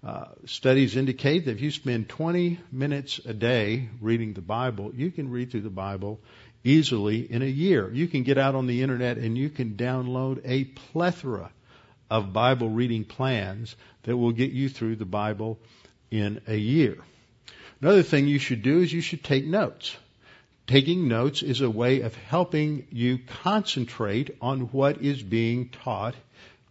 [0.05, 5.12] uh, studies indicate that if you spend 20 minutes a day reading the Bible, you
[5.12, 6.18] can read through the Bible
[6.64, 7.89] easily in a year.
[7.93, 11.51] You can get out on the internet and you can download a plethora
[12.13, 15.59] of Bible reading plans that will get you through the Bible
[16.11, 16.99] in a year.
[17.81, 19.97] Another thing you should do is you should take notes.
[20.67, 26.15] Taking notes is a way of helping you concentrate on what is being taught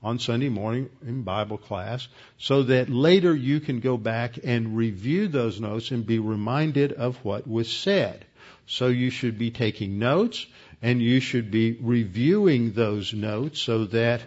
[0.03, 5.27] on Sunday morning in Bible class so that later you can go back and review
[5.27, 8.25] those notes and be reminded of what was said.
[8.67, 10.45] So you should be taking notes
[10.81, 14.21] and you should be reviewing those notes so that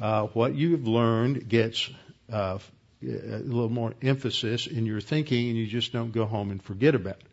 [0.00, 1.90] uh, what you've learned gets
[2.32, 2.58] uh,
[3.02, 6.94] a little more emphasis in your thinking and you just don't go home and forget
[6.94, 7.26] about it.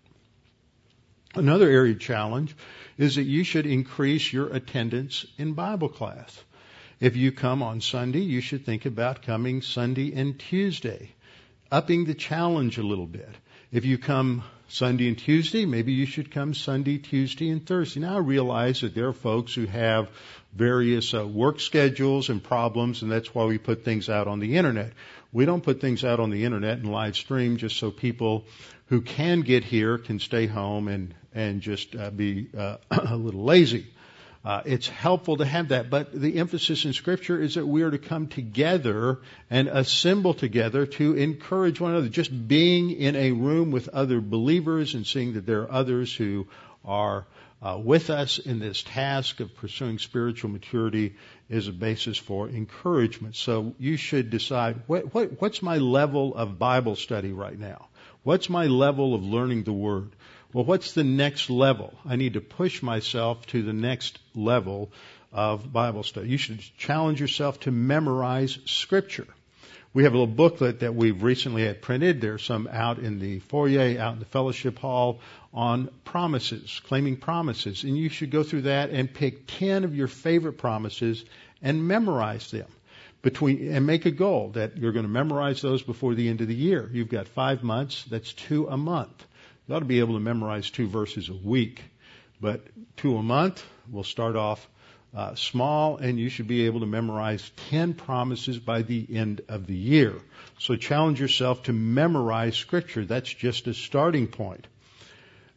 [1.36, 2.56] Another area of challenge
[2.98, 6.44] is that you should increase your attendance in Bible class.
[7.00, 11.12] If you come on Sunday, you should think about coming Sunday and Tuesday,
[11.72, 13.30] upping the challenge a little bit.
[13.72, 18.02] If you come Sunday and Tuesday, maybe you should come Sunday, Tuesday, and Thursday.
[18.02, 20.10] Now I realize that there are folks who have
[20.54, 24.58] various uh, work schedules and problems, and that's why we put things out on the
[24.58, 24.92] internet.
[25.32, 28.46] We don't put things out on the internet and live stream just so people
[28.88, 33.44] who can get here can stay home and and just uh, be uh, a little
[33.44, 33.88] lazy.
[34.48, 37.92] Uh, it's helpful to have that, but the emphasis in Scripture is that we are
[37.92, 39.20] to come together
[39.50, 42.08] and assemble together to encourage one another.
[42.08, 46.48] Just being in a room with other believers and seeing that there are others who
[46.86, 47.28] are
[47.62, 51.16] uh, with us in this task of pursuing spiritual maturity
[51.50, 53.36] is a basis for encouragement.
[53.36, 57.90] So you should decide what, what, what's my level of Bible study right now?
[58.24, 60.14] What's my level of learning the Word?
[60.54, 61.94] Well, what's the next level?
[62.06, 64.92] I need to push myself to the next level
[65.34, 66.30] of Bible study.
[66.30, 69.28] You should challenge yourself to memorize Scripture.
[69.94, 72.22] We have a little booklet that we've recently had printed.
[72.22, 75.20] There's some out in the foyer, out in the fellowship hall
[75.54, 77.84] on promises, claiming promises.
[77.84, 81.26] And you should go through that and pick 10 of your favorite promises
[81.62, 82.68] and memorize them
[83.22, 86.48] between and make a goal that you're going to memorize those before the end of
[86.48, 86.90] the year.
[86.94, 88.06] You've got five months.
[88.06, 89.26] That's two a month.
[89.68, 91.84] You ought to be able to memorize two verses a week,
[92.40, 92.66] but
[92.96, 93.66] two a month.
[93.92, 94.66] We'll start off
[95.14, 99.68] uh, small, and you should be able to memorize 10 promises by the end of
[99.68, 100.14] the year.
[100.58, 103.04] So challenge yourself to memorize Scripture.
[103.04, 104.68] That's just a starting point.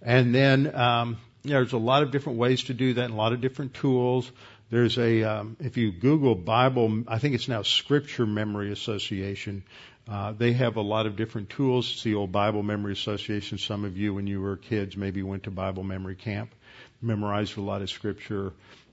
[0.02, 3.32] And then um, there's a lot of different ways to do that, and a lot
[3.32, 4.30] of different tools.
[4.70, 9.62] There's a, um, if you Google Bible, I think it's now Scripture Memory Association.
[10.08, 11.90] Uh, they have a lot of different tools.
[11.92, 13.58] It's the old Bible Memory Association.
[13.58, 16.54] Some of you, when you were kids, maybe went to Bible memory camp,
[17.00, 18.52] memorized a lot of Scripture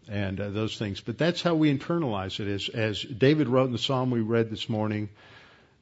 [0.10, 1.02] and uh, those things.
[1.02, 2.48] But that's how we internalize it.
[2.48, 5.10] As, as David wrote in the psalm we read this morning,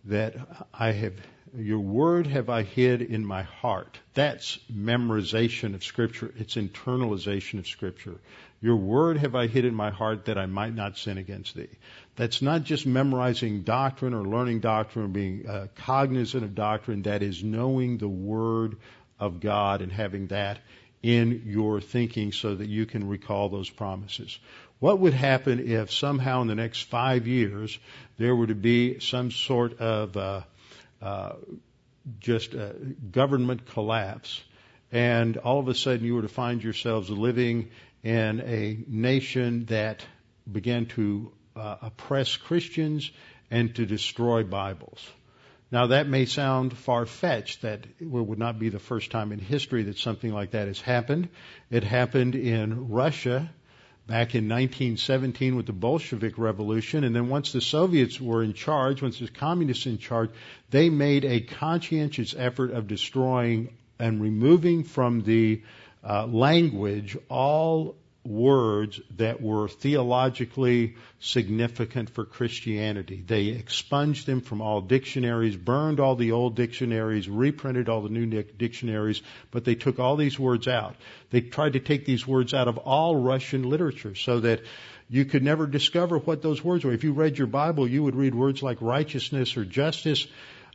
[0.05, 0.35] that
[0.73, 1.13] I have
[1.57, 3.97] your word have I hid in my heart.
[4.13, 6.33] That's memorization of Scripture.
[6.37, 8.15] It's internalization of Scripture.
[8.61, 11.69] Your word have I hid in my heart that I might not sin against thee.
[12.15, 17.03] That's not just memorizing doctrine or learning doctrine or being uh, cognizant of doctrine.
[17.03, 18.77] That is knowing the word
[19.19, 20.59] of God and having that
[21.03, 24.39] in your thinking so that you can recall those promises.
[24.79, 27.77] What would happen if somehow in the next five years
[28.17, 30.41] there were to be some sort of uh,
[31.01, 31.33] uh,
[32.19, 32.55] just
[33.11, 34.43] government collapse,
[34.91, 37.69] and all of a sudden you were to find yourselves living
[38.03, 40.05] in a nation that
[40.51, 43.11] began to uh, oppress Christians
[43.49, 45.05] and to destroy Bibles?
[45.71, 49.83] Now that may sound far-fetched that it would not be the first time in history
[49.83, 51.29] that something like that has happened.
[51.69, 53.49] It happened in Russia
[54.07, 59.01] back in 1917 with the Bolshevik Revolution, and then once the Soviets were in charge,
[59.01, 60.29] once the communists in charge,
[60.69, 65.63] they made a conscientious effort of destroying and removing from the
[66.07, 67.95] uh, language all
[68.25, 73.23] words that were theologically significant for Christianity.
[73.25, 78.43] They expunged them from all dictionaries, burned all the old dictionaries, reprinted all the new
[78.43, 79.21] dictionaries,
[79.51, 80.95] but they took all these words out.
[81.29, 84.61] They tried to take these words out of all Russian literature so that
[85.09, 86.93] you could never discover what those words were.
[86.93, 90.25] If you read your Bible, you would read words like righteousness or justice,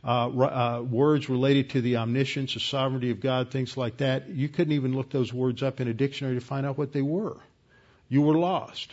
[0.03, 4.29] uh, uh, words related to the omniscience, the sovereignty of God, things like that.
[4.29, 7.01] You couldn't even look those words up in a dictionary to find out what they
[7.03, 7.37] were.
[8.09, 8.91] You were lost.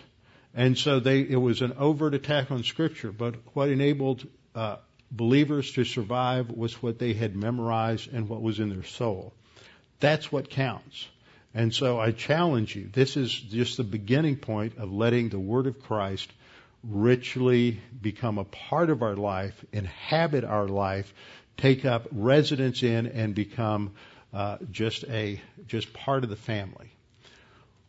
[0.55, 3.13] And so they, it was an overt attack on Scripture.
[3.13, 4.77] But what enabled uh,
[5.11, 9.33] believers to survive was what they had memorized and what was in their soul.
[10.01, 11.09] That's what counts.
[11.55, 12.89] And so I challenge you.
[12.93, 16.31] This is just the beginning point of letting the Word of Christ
[16.83, 21.13] richly become a part of our life, inhabit our life,
[21.57, 23.93] take up residence in, and become
[24.33, 26.91] uh, just a just part of the family.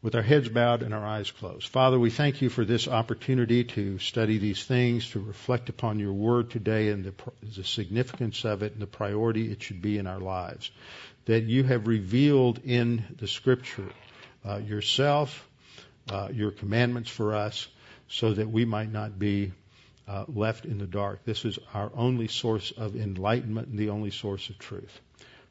[0.01, 1.67] With our heads bowed and our eyes closed.
[1.67, 6.13] Father, we thank you for this opportunity to study these things, to reflect upon your
[6.13, 7.13] word today and the,
[7.57, 10.71] the significance of it and the priority it should be in our lives.
[11.25, 13.89] That you have revealed in the scripture
[14.47, 15.45] uh, yourself,
[16.09, 17.67] uh, your commandments for us,
[18.09, 19.51] so that we might not be
[20.07, 21.23] uh, left in the dark.
[21.23, 24.99] This is our only source of enlightenment and the only source of truth.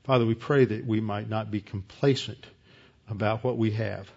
[0.04, 2.44] Father, we pray that we might not be complacent
[3.08, 4.10] about what we have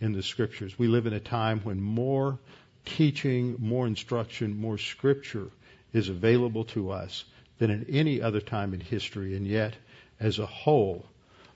[0.00, 0.78] in the scriptures.
[0.78, 2.38] We live in a time when more
[2.84, 5.50] teaching, more instruction, more scripture
[5.92, 7.24] is available to us
[7.58, 9.74] than in any other time in history, and yet,
[10.20, 11.06] as a whole,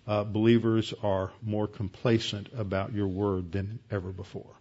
[0.06, 4.54] uh, believers are more complacent about your word than ever before.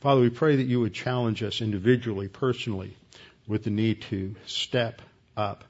[0.00, 2.96] Father, we pray that you would challenge us individually, personally,
[3.48, 5.02] with the need to step
[5.36, 5.64] up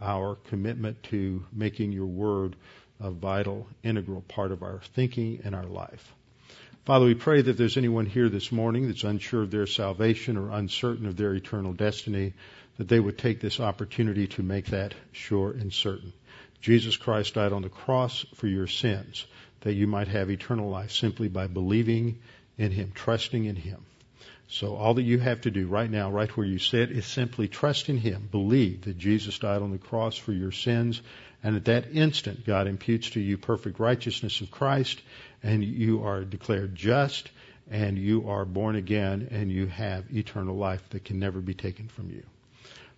[0.00, 2.54] our commitment to making your word
[3.00, 6.14] a vital, integral part of our thinking and our life.
[6.84, 10.50] Father, we pray that there's anyone here this morning that's unsure of their salvation or
[10.50, 12.34] uncertain of their eternal destiny,
[12.76, 16.12] that they would take this opportunity to make that sure and certain.
[16.60, 19.26] Jesus Christ died on the cross for your sins,
[19.62, 22.20] that you might have eternal life simply by believing
[22.58, 23.84] in Him, trusting in Him.
[24.48, 27.48] So all that you have to do right now, right where you sit, is simply
[27.48, 28.28] trust in Him.
[28.30, 31.00] Believe that Jesus died on the cross for your sins.
[31.42, 35.00] And at that instant, God imputes to you perfect righteousness of Christ,
[35.42, 37.30] and you are declared just,
[37.70, 41.88] and you are born again, and you have eternal life that can never be taken
[41.88, 42.22] from you.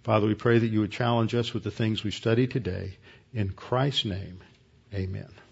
[0.03, 2.99] Father, we pray that you would challenge us with the things we study today.
[3.33, 4.41] In Christ's name,
[4.93, 5.44] amen.